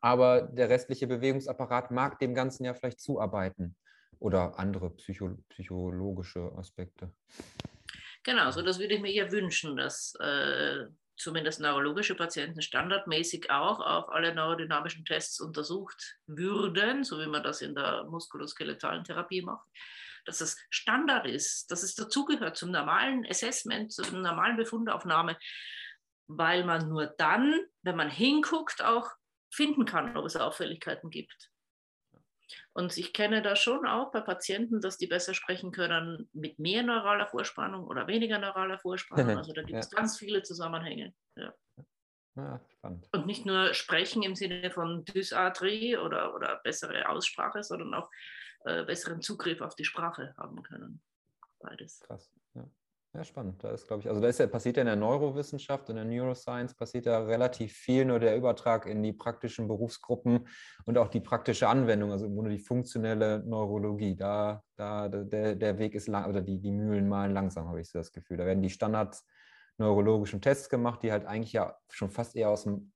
[0.00, 3.76] Aber der restliche Bewegungsapparat mag dem Ganzen ja vielleicht zuarbeiten.
[4.18, 7.12] Oder andere psycho psychologische Aspekte.
[8.24, 13.80] Genau, so das würde ich mir ja wünschen, dass äh, zumindest neurologische Patienten standardmäßig auch
[13.80, 19.68] auf alle neurodynamischen Tests untersucht würden, so wie man das in der muskuloskeletalen Therapie macht,
[20.28, 25.38] dass es Standard ist, dass es dazugehört zum normalen Assessment, zur normalen Befundaufnahme,
[26.28, 29.10] weil man nur dann, wenn man hinguckt, auch
[29.50, 31.50] finden kann, ob es Auffälligkeiten gibt.
[32.74, 36.82] Und ich kenne das schon auch bei Patienten, dass die besser sprechen können mit mehr
[36.82, 39.36] neuraler Vorspannung oder weniger neuraler Vorspannung.
[39.38, 39.98] Also da gibt es ja.
[39.98, 41.14] ganz viele Zusammenhänge.
[41.36, 41.54] Ja.
[42.36, 48.08] Ja, und nicht nur sprechen im Sinne von Dysarthrie oder, oder bessere Aussprache, sondern auch
[48.64, 51.02] äh, besseren Zugriff auf die Sprache haben können.
[51.60, 52.00] Beides.
[52.00, 52.30] Krass.
[53.14, 53.64] Ja, spannend.
[53.64, 56.08] Da ist, glaube ich, also da ist ja, passiert ja in der Neurowissenschaft und in
[56.08, 60.46] der Neuroscience passiert ja relativ viel, nur der Übertrag in die praktischen Berufsgruppen
[60.84, 64.14] und auch die praktische Anwendung, also Grunde die funktionelle Neurologie.
[64.14, 67.88] Da, da der, der Weg ist lang, oder die, die Mühlen malen langsam, habe ich
[67.88, 68.36] so das Gefühl.
[68.36, 69.26] Da werden die Standards
[69.78, 72.92] neurologischen Tests gemacht, die halt eigentlich ja schon fast eher aus dem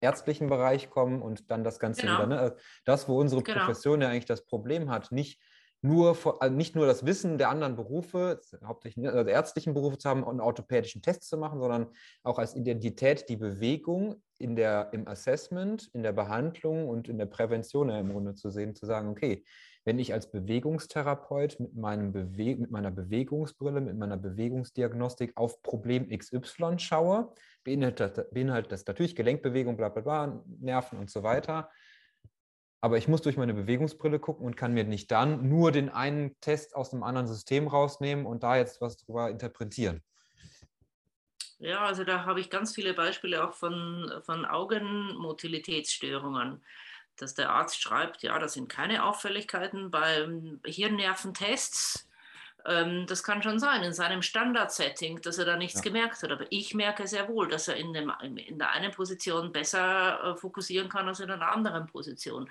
[0.00, 2.18] ärztlichen Bereich kommen und dann das Ganze genau.
[2.18, 2.26] wieder.
[2.26, 2.56] Ne?
[2.84, 3.60] Das, wo unsere genau.
[3.60, 5.40] Profession ja eigentlich das Problem hat, nicht
[5.82, 10.22] nur also nicht nur das Wissen der anderen Berufe, hauptsächlich also ärztlichen Berufe zu haben
[10.22, 11.86] und orthopädischen Tests zu machen, sondern
[12.22, 17.26] auch als Identität die Bewegung in der, im Assessment, in der Behandlung und in der
[17.26, 19.44] Prävention im Grunde zu sehen, zu sagen, okay,
[19.84, 26.08] wenn ich als Bewegungstherapeut mit, meinem Bewe mit meiner Bewegungsbrille, mit meiner Bewegungsdiagnostik auf Problem
[26.08, 27.32] XY schaue,
[27.64, 31.70] beinhaltet das, beinhaltet das natürlich Gelenkbewegung, bla bla bla, Nerven und so weiter
[32.80, 36.40] aber ich muss durch meine Bewegungsbrille gucken und kann mir nicht dann nur den einen
[36.40, 40.02] Test aus einem anderen System rausnehmen und da jetzt was drüber interpretieren.
[41.58, 46.64] Ja, also da habe ich ganz viele Beispiele auch von, von Augenmotilitätsstörungen,
[47.16, 52.08] dass der Arzt schreibt, ja, das sind keine Auffälligkeiten beim Hirnnerventests.
[52.66, 55.82] Ähm, das kann schon sein in seinem Standard-Setting, dass er da nichts ja.
[55.82, 56.30] gemerkt hat.
[56.30, 60.36] Aber ich merke sehr wohl, dass er in, dem, in der einen Position besser äh,
[60.36, 62.50] fokussieren kann als in einer anderen Position.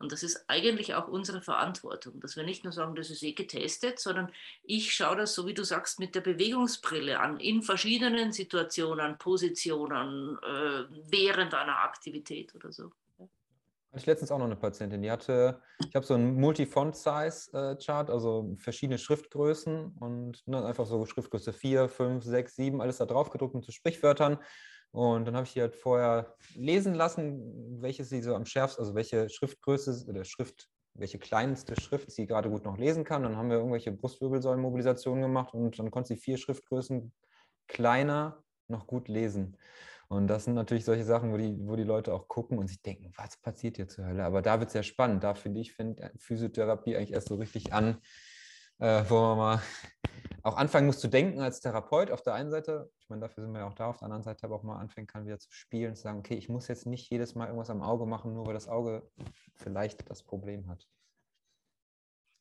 [0.00, 3.32] Und das ist eigentlich auch unsere Verantwortung, dass wir nicht nur sagen, das ist eh
[3.32, 4.32] getestet, sondern
[4.62, 10.38] ich schaue das, so wie du sagst, mit der Bewegungsbrille an, in verschiedenen Situationen, Positionen,
[10.38, 12.90] äh, während einer Aktivität oder so.
[13.90, 18.54] Hatte ich letztens auch noch eine Patientin, die hatte, ich habe so einen Multi-Font-Size-Chart, also
[18.56, 23.56] verschiedene Schriftgrößen und ne, einfach so Schriftgröße 4, 5, 6, 7, alles da drauf gedruckt
[23.56, 24.38] mit so Sprichwörtern.
[24.92, 28.94] Und dann habe ich die halt vorher lesen lassen, welche sie so am schärfsten, also
[28.94, 33.24] welche Schriftgröße oder Schrift, welche kleinste Schrift sie gerade gut noch lesen kann.
[33.24, 37.12] Dann haben wir irgendwelche Brustwirbelsäulenmobilisationen gemacht und dann konnte sie vier Schriftgrößen
[37.66, 39.56] kleiner noch gut lesen.
[40.12, 42.82] Und das sind natürlich solche Sachen, wo die, wo die Leute auch gucken und sich
[42.82, 44.24] denken, was passiert hier zur Hölle?
[44.24, 45.22] Aber da wird es ja spannend.
[45.22, 48.02] Da finde ich, finde Physiotherapie eigentlich erst so richtig an,
[48.80, 49.62] äh, wo man mal
[50.42, 52.90] auch anfangen muss zu denken als Therapeut auf der einen Seite.
[52.98, 53.86] Ich meine, dafür sind wir ja auch da.
[53.86, 56.34] Auf der anderen Seite aber auch mal anfangen kann, wieder zu spielen, zu sagen, okay,
[56.34, 59.08] ich muss jetzt nicht jedes Mal irgendwas am Auge machen, nur weil das Auge
[59.54, 60.88] vielleicht das Problem hat.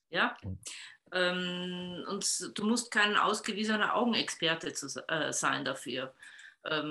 [0.10, 0.36] Ja,
[1.12, 6.16] ähm, und du musst kein ausgewiesener Augenexperte zu, äh, sein dafür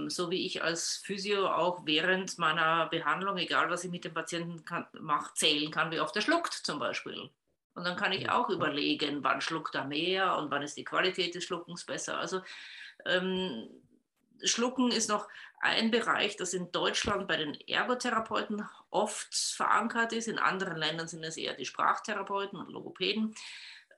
[0.09, 4.64] so wie ich als Physio auch während meiner Behandlung, egal was ich mit dem Patienten
[5.01, 7.31] mache, zählen kann, wie oft er schluckt zum Beispiel.
[7.75, 11.35] Und dann kann ich auch überlegen, wann schluckt er mehr und wann ist die Qualität
[11.35, 12.19] des Schluckens besser.
[12.19, 12.43] Also
[13.07, 13.69] ähm,
[14.43, 15.29] Schlucken ist noch
[15.61, 20.29] ein Bereich, das in Deutschland bei den Ergotherapeuten oft verankert ist.
[20.29, 23.35] In anderen Ländern sind es eher die Sprachtherapeuten und Logopäden.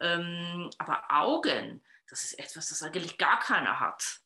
[0.01, 4.20] Ähm, aber Augen, das ist etwas, das eigentlich gar keiner hat.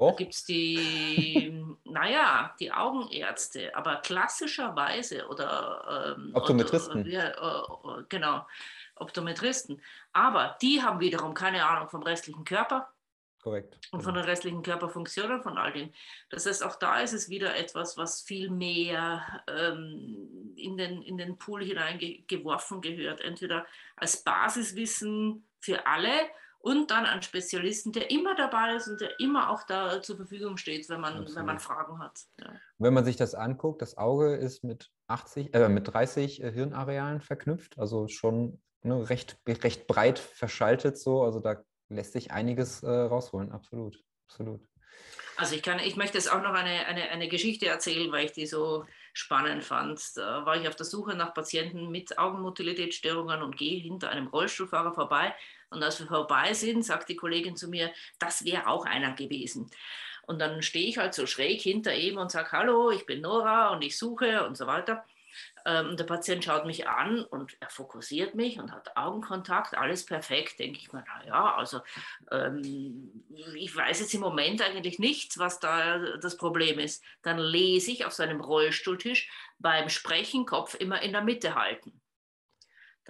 [0.00, 1.52] Da gibt es die,
[1.84, 7.02] naja, die Augenärzte, aber klassischerweise oder ähm, Optometristen.
[7.02, 8.46] Oder, äh, äh, genau,
[8.96, 9.82] Optometristen.
[10.14, 12.88] Aber die haben wiederum keine Ahnung vom restlichen Körper.
[13.42, 13.78] Korrekt.
[13.90, 15.92] Und von den restlichen Körperfunktionen von all dem.
[16.30, 21.18] Das heißt, auch da ist es wieder etwas, was viel mehr ähm, in, den, in
[21.18, 23.20] den Pool hineingeworfen gehört.
[23.20, 26.10] Entweder als Basiswissen für alle
[26.60, 30.58] und dann einen Spezialisten, der immer dabei ist und der immer auch da zur Verfügung
[30.58, 32.20] steht, wenn man, wenn man Fragen hat.
[32.38, 32.52] Ja.
[32.78, 37.20] Wenn man sich das anguckt, das Auge ist mit 80, äh, mit 30 äh, Hirnarealen
[37.20, 41.22] verknüpft, also schon ne, recht, recht breit verschaltet so.
[41.22, 43.98] Also da lässt sich einiges äh, rausholen, absolut.
[44.28, 44.60] Absolut.
[45.36, 48.32] Also ich kann, ich möchte jetzt auch noch eine, eine, eine Geschichte erzählen, weil ich
[48.32, 48.84] die so
[49.14, 50.00] spannend fand.
[50.14, 54.92] Da war ich auf der Suche nach Patienten mit Augenmotilitätsstörungen und gehe hinter einem Rollstuhlfahrer
[54.92, 55.34] vorbei.
[55.70, 59.70] Und als wir vorbei sind, sagt die Kollegin zu mir, das wäre auch einer gewesen.
[60.26, 63.70] Und dann stehe ich halt so schräg hinter ihm und sage, hallo, ich bin Nora
[63.70, 65.04] und ich suche und so weiter.
[65.64, 70.58] Ähm, der Patient schaut mich an und er fokussiert mich und hat Augenkontakt, alles perfekt.
[70.58, 71.80] Denke ich mir, naja, also
[72.30, 77.04] ähm, ich weiß jetzt im Moment eigentlich nichts, was da das Problem ist.
[77.22, 82.00] Dann lese ich auf seinem Rollstuhltisch beim Sprechen Kopf immer in der Mitte halten.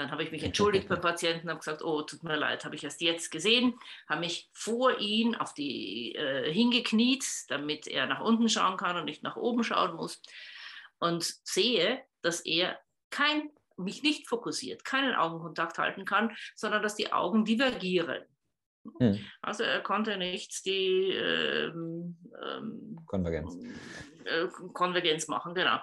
[0.01, 2.83] Dann habe ich mich entschuldigt beim Patienten, habe gesagt, oh, tut mir leid, habe ich
[2.83, 3.79] erst jetzt gesehen,
[4.09, 9.05] habe mich vor ihn auf die äh, hingekniet, damit er nach unten schauen kann und
[9.05, 10.23] nicht nach oben schauen muss
[11.01, 12.81] und sehe, dass er
[13.11, 18.25] kein, mich nicht fokussiert, keinen Augenkontakt halten kann, sondern dass die Augen divergieren.
[19.01, 19.19] Hm.
[19.43, 23.59] Also er konnte nicht die ähm, ähm, Konvergenz.
[24.25, 25.79] Äh, Konvergenz machen, genau.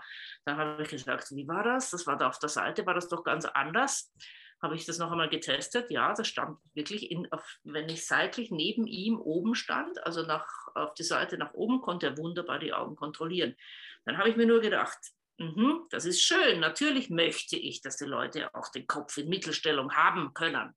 [0.46, 1.92] Dann habe ich gesagt, wie war das?
[1.92, 4.14] Das war da auf der Seite, war das doch ganz anders.
[4.62, 5.92] Habe ich das noch einmal getestet?
[5.92, 10.48] Ja, das stand wirklich, in, auf, wenn ich seitlich neben ihm oben stand, also nach,
[10.74, 13.56] auf die Seite nach oben, konnte er wunderbar die Augen kontrollieren.
[14.06, 14.98] Dann habe ich mir nur gedacht,
[15.38, 19.94] mh, das ist schön, natürlich möchte ich, dass die Leute auch den Kopf in Mittelstellung
[19.94, 20.74] haben können.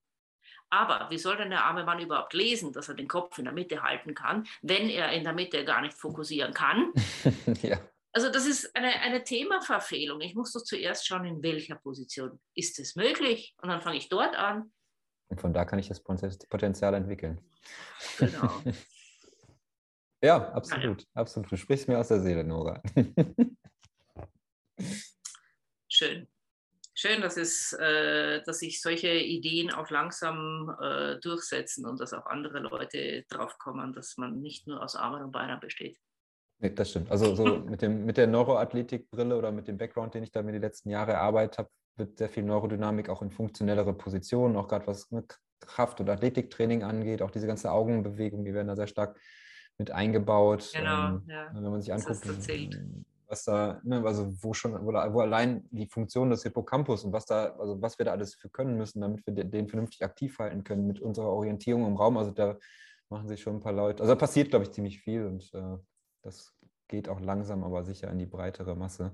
[0.70, 3.52] Aber wie soll denn der arme Mann überhaupt lesen, dass er den Kopf in der
[3.52, 6.92] Mitte halten kann, wenn er in der Mitte gar nicht fokussieren kann?
[7.62, 7.80] ja.
[8.12, 10.20] Also das ist eine, eine Themaverfehlung.
[10.20, 13.54] Ich muss doch zuerst schauen, in welcher Position ist es möglich.
[13.60, 14.72] Und dann fange ich dort an.
[15.28, 17.40] Und von da kann ich das Potenzial entwickeln.
[18.18, 18.62] Genau.
[20.22, 21.02] ja, absolut.
[21.02, 21.20] Ja, ja.
[21.20, 21.52] Absolut.
[21.52, 22.82] Du sprichst mir aus der Seele, Nora.
[25.88, 26.28] Schön
[27.00, 32.26] schön, dass, es, äh, dass sich solche Ideen auch langsam äh, durchsetzen und dass auch
[32.26, 35.98] andere Leute drauf kommen, dass man nicht nur aus Armen und Beinen besteht.
[36.58, 37.10] Nee, das stimmt.
[37.10, 40.52] Also so mit, dem, mit der Neuroathletikbrille oder mit dem Background, den ich da mir
[40.52, 44.86] die letzten Jahre erarbeitet habe, wird sehr viel Neurodynamik auch in funktionellere Positionen, auch gerade
[44.86, 49.18] was mit Kraft- oder Athletiktraining angeht, auch diese ganze Augenbewegung, die werden da sehr stark
[49.78, 50.70] mit eingebaut.
[50.74, 51.50] Genau, ähm, ja.
[51.54, 52.24] Wenn man sich anguckt,
[53.30, 57.26] was da, ne, also wo schon, wo, wo, allein die Funktion des Hippocampus und was
[57.26, 60.64] da, also was wir da alles für können müssen, damit wir den vernünftig aktiv halten
[60.64, 62.16] können mit unserer Orientierung im Raum.
[62.18, 62.56] Also da
[63.08, 65.78] machen sich schon ein paar Leute, also da passiert, glaube ich, ziemlich viel und äh,
[66.22, 66.54] das
[66.88, 69.12] geht auch langsam, aber sicher in die breitere Masse.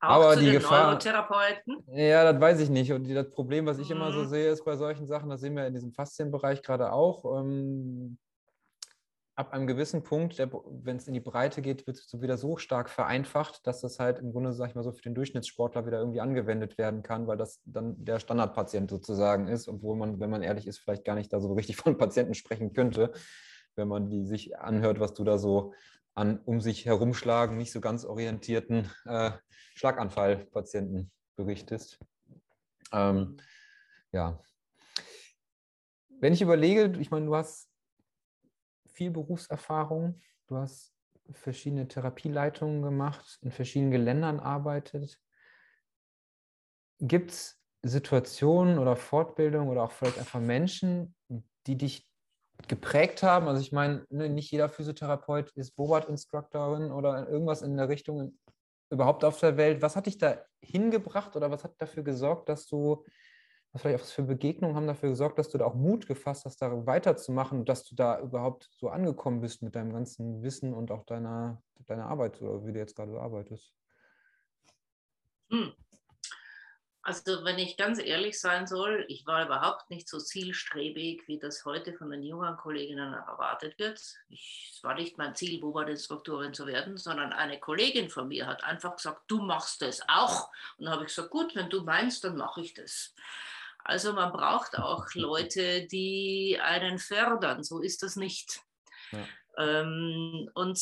[0.00, 0.86] Auch aber die Gefahr.
[0.86, 1.84] Neurotherapeuten?
[1.92, 2.90] Ja, das weiß ich nicht.
[2.92, 3.96] Und das Problem, was ich mhm.
[3.96, 4.28] immer so mhm.
[4.28, 7.24] sehe, ist bei solchen Sachen, das sehen wir in diesem Faszienbereich gerade auch.
[7.38, 8.18] Ähm,
[9.40, 12.90] ab einem gewissen Punkt, wenn es in die Breite geht, wird es wieder so stark
[12.90, 16.20] vereinfacht, dass das halt im Grunde, sag ich mal so, für den Durchschnittssportler wieder irgendwie
[16.20, 20.66] angewendet werden kann, weil das dann der Standardpatient sozusagen ist, obwohl man, wenn man ehrlich
[20.66, 23.12] ist, vielleicht gar nicht da so richtig von Patienten sprechen könnte,
[23.76, 25.72] wenn man die sich anhört, was du da so
[26.14, 29.30] an um sich herumschlagen, nicht so ganz orientierten äh,
[29.74, 31.98] Schlaganfallpatienten berichtest.
[32.92, 33.38] Ähm,
[34.12, 34.38] ja.
[36.10, 37.69] Wenn ich überlege, ich meine, du hast
[39.00, 40.92] viel Berufserfahrung, du hast
[41.32, 45.18] verschiedene Therapieleitungen gemacht, in verschiedenen Ländern arbeitet.
[46.98, 51.14] Gibt es Situationen oder Fortbildungen oder auch vielleicht einfach Menschen,
[51.66, 52.06] die dich
[52.68, 53.48] geprägt haben?
[53.48, 58.38] Also ich meine, ne, nicht jeder Physiotherapeut ist Bobat-Instructorin oder irgendwas in der Richtung
[58.90, 59.80] überhaupt auf der Welt.
[59.80, 63.02] Was hat dich da hingebracht oder was hat dafür gesorgt, dass du,
[63.72, 66.60] was vielleicht auch für Begegnungen haben dafür gesorgt, dass du da auch Mut gefasst hast,
[66.60, 70.90] da weiterzumachen und dass du da überhaupt so angekommen bist mit deinem ganzen Wissen und
[70.90, 73.72] auch deiner, deiner Arbeit oder wie du jetzt gerade arbeitest?
[75.50, 75.72] Hm.
[77.02, 81.64] Also wenn ich ganz ehrlich sein soll, ich war überhaupt nicht so zielstrebig, wie das
[81.64, 84.00] heute von den jungen Kolleginnen erwartet wird.
[84.28, 88.62] Ich, es war nicht mein Ziel, Bobat-Instruktorin zu werden, sondern eine Kollegin von mir hat
[88.64, 90.50] einfach gesagt, du machst das auch.
[90.76, 93.14] Und dann habe ich gesagt, gut, wenn du meinst, dann mache ich das.
[93.84, 97.62] Also man braucht auch Leute, die einen fördern.
[97.62, 98.62] So ist das nicht.
[99.12, 99.26] Ja.
[99.58, 100.80] Ähm, und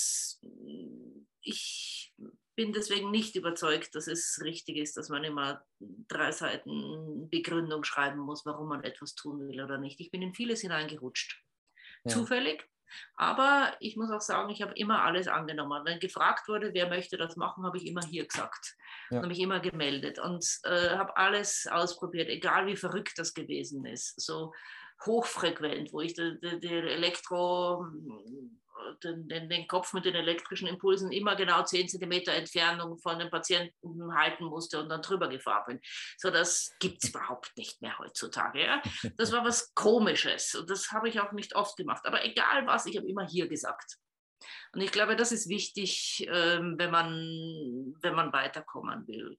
[1.42, 2.14] ich
[2.54, 5.64] bin deswegen nicht überzeugt, dass es richtig ist, dass man immer
[6.08, 10.00] drei Seiten Begründung schreiben muss, warum man etwas tun will oder nicht.
[10.00, 11.40] Ich bin in vieles hineingerutscht.
[12.04, 12.12] Ja.
[12.12, 12.68] Zufällig.
[13.16, 15.84] Aber ich muss auch sagen, ich habe immer alles angenommen.
[15.84, 18.76] Wenn gefragt wurde, wer möchte das machen, habe ich immer hier gesagt.
[19.10, 19.18] Ja.
[19.18, 24.20] Habe mich immer gemeldet und äh, habe alles ausprobiert, egal wie verrückt das gewesen ist.
[24.20, 24.52] So
[25.06, 27.86] hochfrequent, wo ich die, die, die Elektro
[29.02, 33.30] den, den, den, Kopf mit den elektrischen Impulsen immer genau 10 Zentimeter Entfernung von dem
[33.30, 35.80] Patienten halten musste und dann drüber gefahren bin.
[36.16, 38.64] So, das gibt es überhaupt nicht mehr heutzutage.
[38.64, 38.82] Ja?
[39.16, 42.04] Das war was Komisches und das habe ich auch nicht oft gemacht.
[42.04, 43.96] Aber egal was, ich habe immer hier gesagt.
[44.72, 49.38] Und ich glaube, das ist wichtig, ähm, wenn, man, wenn man weiterkommen will.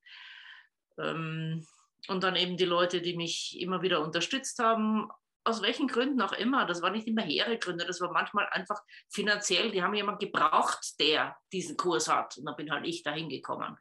[0.97, 1.65] Ähm,
[2.07, 5.09] und dann eben die Leute, die mich immer wieder unterstützt haben,
[5.49, 8.81] aus welchen Gründen auch immer, das war nicht immer hehre Gründe, das war manchmal einfach
[9.09, 12.37] finanziell, die haben jemanden gebraucht, der diesen Kurs hat.
[12.37, 13.77] Und dann bin halt ich dahin gekommen.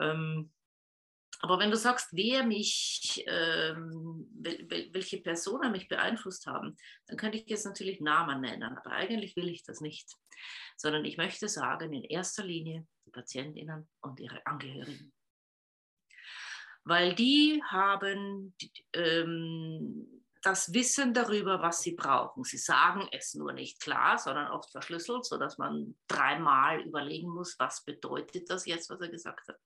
[0.00, 0.52] Ähm,
[1.40, 4.28] aber wenn du sagst, wer mich, ähm,
[4.92, 9.48] welche Personen mich beeinflusst haben, dann könnte ich jetzt natürlich Namen nennen, aber eigentlich will
[9.48, 10.08] ich das nicht,
[10.76, 15.12] sondern ich möchte sagen, in erster Linie die Patientinnen und ihre Angehörigen.
[16.84, 18.54] Weil die haben
[18.92, 22.44] ähm, das Wissen darüber, was sie brauchen.
[22.44, 27.84] Sie sagen es nur nicht klar, sondern oft verschlüsselt, sodass man dreimal überlegen muss, was
[27.84, 29.56] bedeutet das jetzt, was er gesagt hat.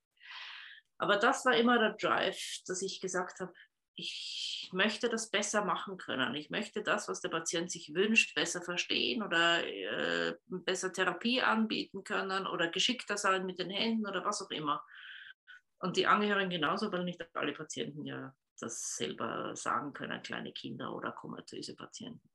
[0.98, 3.52] Aber das war immer der Drive, dass ich gesagt habe,
[3.98, 6.34] ich möchte das besser machen können.
[6.34, 12.04] Ich möchte das, was der Patient sich wünscht, besser verstehen oder äh, besser Therapie anbieten
[12.04, 14.84] können oder geschickter sein mit den Händen oder was auch immer.
[15.78, 20.94] Und die Angehörigen genauso, weil nicht alle Patienten ja das selber sagen können, kleine Kinder
[20.94, 22.30] oder komatöse Patienten.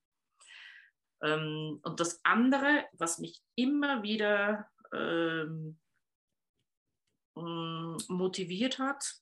[1.22, 5.80] Ähm, und das andere, was mich immer wieder ähm,
[7.36, 9.22] mm, motiviert hat,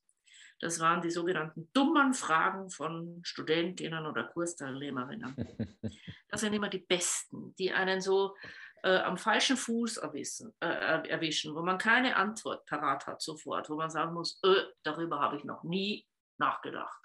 [0.61, 5.35] das waren die sogenannten dummen Fragen von Studentinnen oder Kursteilnehmerinnen.
[6.31, 8.35] Das sind immer die besten, die einen so
[8.83, 13.75] äh, am falschen Fuß erwischen, äh, erwischen, wo man keine Antwort parat hat sofort, wo
[13.75, 16.05] man sagen muss, äh, darüber habe ich noch nie
[16.39, 16.99] nachgedacht.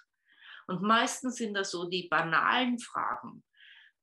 [0.66, 3.44] Und meistens sind das so die banalen Fragen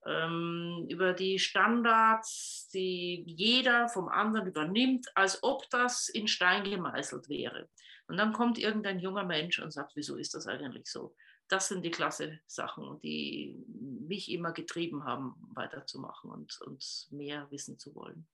[0.05, 7.29] ähm, über die Standards, die jeder vom anderen übernimmt, als ob das in Stein gemeißelt
[7.29, 7.69] wäre.
[8.07, 11.15] Und dann kommt irgendein junger Mensch und sagt, wieso ist das eigentlich so?
[11.47, 13.63] Das sind die klasse Sachen, die
[14.07, 18.27] mich immer getrieben haben, weiterzumachen und, und mehr wissen zu wollen.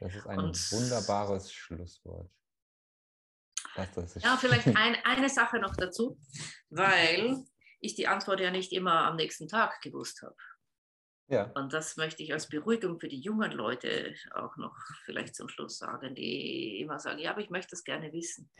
[0.00, 2.30] Das ist ein und, wunderbares Schlusswort
[3.76, 6.18] ja, vielleicht ein, eine Sache noch dazu,
[6.70, 7.44] weil
[7.80, 10.36] ich die Antwort ja nicht immer am nächsten Tag gewusst habe.
[11.28, 11.44] Ja.
[11.54, 15.76] Und das möchte ich als Beruhigung für die jungen Leute auch noch vielleicht zum Schluss
[15.76, 18.50] sagen, die immer sagen, ja, aber ich möchte das gerne wissen.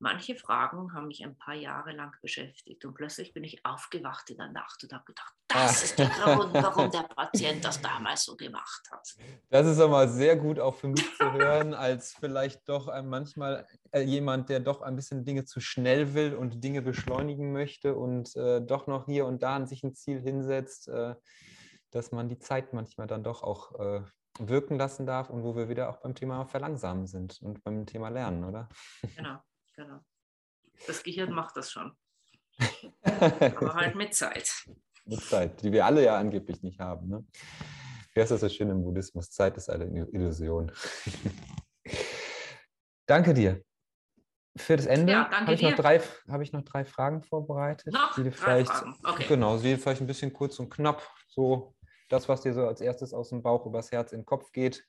[0.00, 4.36] Manche Fragen haben mich ein paar Jahre lang beschäftigt und plötzlich bin ich aufgewacht in
[4.36, 8.36] der Nacht und habe gedacht, das ist der Grund, warum der Patient das damals so
[8.36, 9.16] gemacht hat.
[9.50, 14.02] Das ist aber sehr gut auch für mich zu hören, als vielleicht doch manchmal äh,
[14.02, 18.60] jemand, der doch ein bisschen Dinge zu schnell will und Dinge beschleunigen möchte und äh,
[18.60, 21.16] doch noch hier und da an sich ein Ziel hinsetzt, äh,
[21.90, 24.02] dass man die Zeit manchmal dann doch auch äh,
[24.38, 28.08] wirken lassen darf und wo wir wieder auch beim Thema Verlangsamen sind und beim Thema
[28.10, 28.68] Lernen, oder?
[29.16, 29.38] Genau.
[29.78, 30.00] Genau.
[30.88, 31.92] Das Gehirn macht das schon.
[33.02, 34.50] Aber halt mit Zeit.
[35.04, 37.08] Mit Zeit, die wir alle ja angeblich nicht haben.
[37.08, 37.24] Ne?
[38.12, 39.30] Wie heißt das so schön im Buddhismus?
[39.30, 40.72] Zeit ist eine Illusion.
[43.06, 43.62] danke dir.
[44.56, 47.92] Für das Ende Ja, danke habe ich, noch drei- habe ich noch drei Fragen vorbereitet.
[47.94, 49.26] Noch die vielleicht, Fragen, okay.
[49.28, 51.76] Genau, sie vielleicht ein bisschen kurz und knapp, so
[52.08, 54.84] das, was dir so als erstes aus dem Bauch übers Herz in den Kopf geht,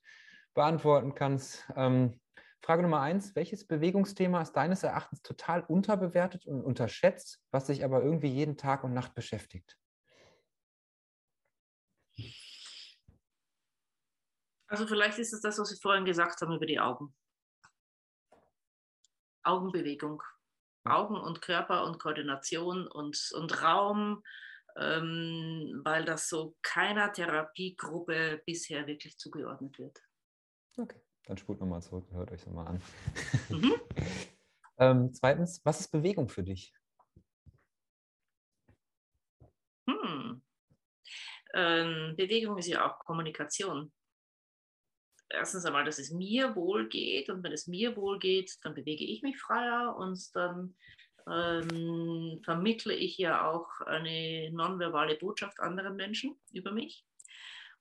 [0.55, 1.69] beantworten kannst.
[1.75, 2.19] Ähm,
[2.61, 8.03] Frage Nummer eins: Welches Bewegungsthema ist deines Erachtens total unterbewertet und unterschätzt, was dich aber
[8.03, 9.77] irgendwie jeden Tag und Nacht beschäftigt?
[14.67, 17.15] Also vielleicht ist es das, was wir vorhin gesagt haben über die Augen.
[19.43, 20.21] Augenbewegung.
[20.85, 24.23] Augen und Körper und Koordination und, und Raum,
[24.77, 29.99] ähm, weil das so keiner Therapiegruppe bisher wirklich zugeordnet wird.
[30.77, 32.81] Okay, dann spult nochmal zurück und hört euch das mal an.
[33.49, 33.75] Mhm.
[34.79, 36.73] ähm, zweitens, was ist Bewegung für dich?
[39.87, 40.41] Hm.
[41.53, 43.91] Ähm, Bewegung ist ja auch Kommunikation.
[45.29, 49.05] Erstens einmal, dass es mir wohl geht und wenn es mir wohl geht, dann bewege
[49.05, 50.75] ich mich freier und dann
[51.29, 57.05] ähm, vermittle ich ja auch eine nonverbale Botschaft anderen Menschen über mich.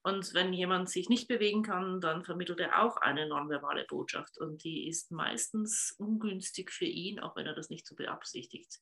[0.02, 4.38] Und wenn jemand sich nicht bewegen kann, dann vermittelt er auch eine nonverbale Botschaft.
[4.38, 8.80] Und die ist meistens ungünstig für ihn, auch wenn er das nicht so beabsichtigt.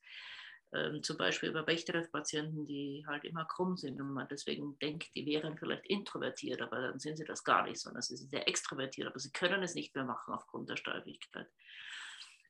[0.72, 5.24] Ähm, zum Beispiel bei Bechterew-Patienten, die halt immer krumm sind und man deswegen denkt, die
[5.24, 9.08] wären vielleicht introvertiert, aber dann sind sie das gar nicht, sondern sie sind sehr extrovertiert,
[9.08, 11.48] aber sie können es nicht mehr machen aufgrund der Steifigkeit.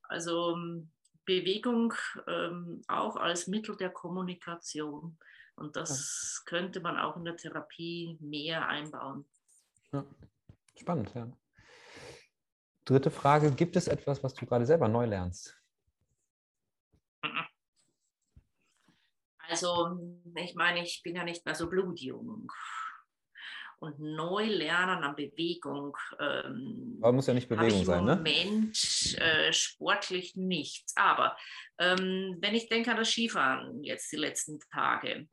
[0.05, 0.91] Also ähm,
[1.27, 1.93] Bewegung
[2.27, 5.19] ähm, auch als Mittel der Kommunikation
[5.57, 9.27] und das könnte man auch in der Therapie mehr einbauen.
[9.93, 10.05] Ja.
[10.79, 11.31] Spannend, ja.
[12.85, 15.57] Dritte Frage: Gibt es etwas, was du gerade selber neu lernst?
[19.49, 19.99] Also,
[20.35, 22.51] ich meine, ich bin ja nicht mehr so blutjung.
[23.79, 25.97] Und neu lernen an Bewegung.
[26.19, 28.17] Ähm, Aber muss ja nicht Bewegung sein, ne?
[28.17, 30.95] Moment äh, sportlich nichts.
[30.97, 31.37] Aber
[31.79, 35.29] ähm, wenn ich denke an das Skifahren jetzt die letzten Tage,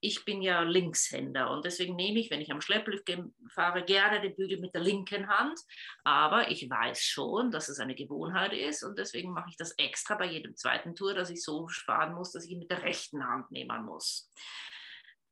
[0.00, 3.10] ich bin ja Linkshänder und deswegen nehme ich, wenn ich am Schlepplift
[3.52, 5.58] fahre, gerne den Bügel mit der linken Hand.
[6.04, 10.14] Aber ich weiß schon, dass es eine Gewohnheit ist und deswegen mache ich das extra
[10.14, 13.26] bei jedem zweiten Tour, dass ich so fahren muss, dass ich ihn mit der rechten
[13.26, 14.30] Hand nehmen muss.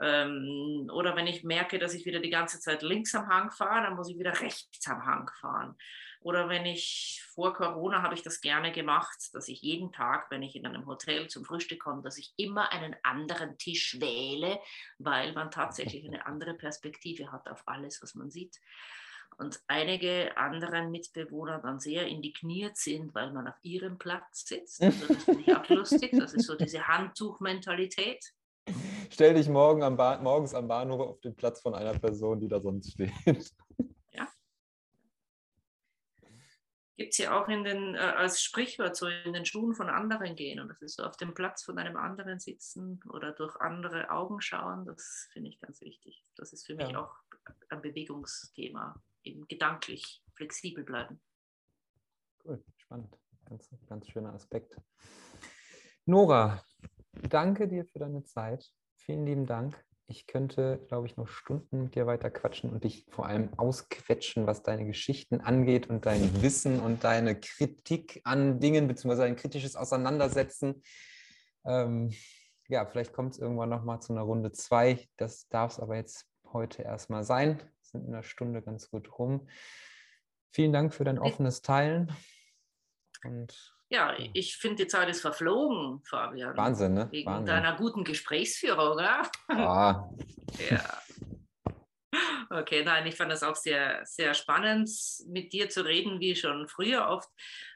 [0.01, 3.83] Ähm, oder wenn ich merke, dass ich wieder die ganze Zeit links am Hang fahre,
[3.83, 5.77] dann muss ich wieder rechts am Hang fahren.
[6.21, 10.43] Oder wenn ich vor Corona habe ich das gerne gemacht, dass ich jeden Tag, wenn
[10.43, 14.59] ich in einem Hotel zum Frühstück komme, dass ich immer einen anderen Tisch wähle,
[14.99, 18.59] weil man tatsächlich eine andere Perspektive hat auf alles, was man sieht.
[19.39, 24.83] Und einige anderen Mitbewohner dann sehr indigniert sind, weil man auf ihrem Platz sitzt.
[24.83, 26.11] Also das finde ich auch lustig.
[26.19, 28.33] Das ist so diese Handtuchmentalität.
[29.11, 32.61] Stell dich morgen am morgens am Bahnhof auf den Platz von einer Person, die da
[32.61, 33.13] sonst steht.
[36.97, 40.35] gibt es ja auch in den, äh, als Sprichwort so in den Schuhen von anderen
[40.35, 44.11] gehen und das ist so auf dem Platz von einem anderen sitzen oder durch andere
[44.11, 46.25] Augen schauen, das finde ich ganz wichtig.
[46.37, 47.05] Das ist für mich Ja.
[47.05, 47.15] auch
[47.69, 51.21] ein Bewegungsthema, eben gedanklich flexibel bleiben.
[52.45, 53.15] Cool, spannend.
[53.45, 54.75] Ganz, ganz schöner Aspekt.
[56.07, 56.65] Nora,
[57.23, 58.71] danke dir für deine Zeit.
[58.97, 59.83] Vielen lieben Dank.
[60.09, 64.47] Ich könnte, glaube ich, noch Stunden mit dir weiter quatschen und dich vor allem ausquetschen,
[64.47, 69.75] was deine Geschichten angeht und dein Wissen und deine Kritik an Dingen, beziehungsweise ein kritisches
[69.75, 70.83] Auseinandersetzen.
[71.65, 72.13] Ähm,
[72.69, 75.09] ja, vielleicht kommt es irgendwann nochmal zu einer Runde zwei.
[75.17, 77.59] Das darf es aber jetzt heute erstmal sein.
[77.59, 79.49] Wir sind in einer Stunde ganz gut rum.
[80.53, 82.13] Vielen Dank für dein offenes Teilen.
[83.25, 86.57] Und Ja, ich finde, die Zeit ist verflogen, Fabian.
[86.57, 87.09] Wahnsinn, ne?
[87.13, 87.47] Wegen Wahnsinn.
[87.47, 89.31] deiner guten Gesprächsführung, oder?
[89.49, 90.11] Ah,
[90.71, 91.03] Ja.
[92.49, 94.89] Okay, nein, ich fand das auch sehr, sehr spannend,
[95.27, 97.29] mit dir zu reden, wie schon früher oft,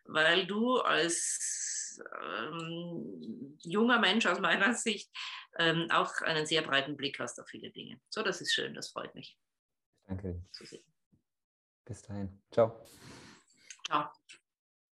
[0.04, 5.10] weil du als ähm, junger Mensch aus meiner Sicht
[5.58, 8.00] ähm, auch einen sehr breiten Blick hast auf viele Dinge.
[8.08, 9.36] So, das ist schön, das freut mich
[10.10, 10.42] danke.
[11.84, 12.42] Bis dahin.
[12.50, 12.84] Ciao.
[13.86, 14.10] Ciao.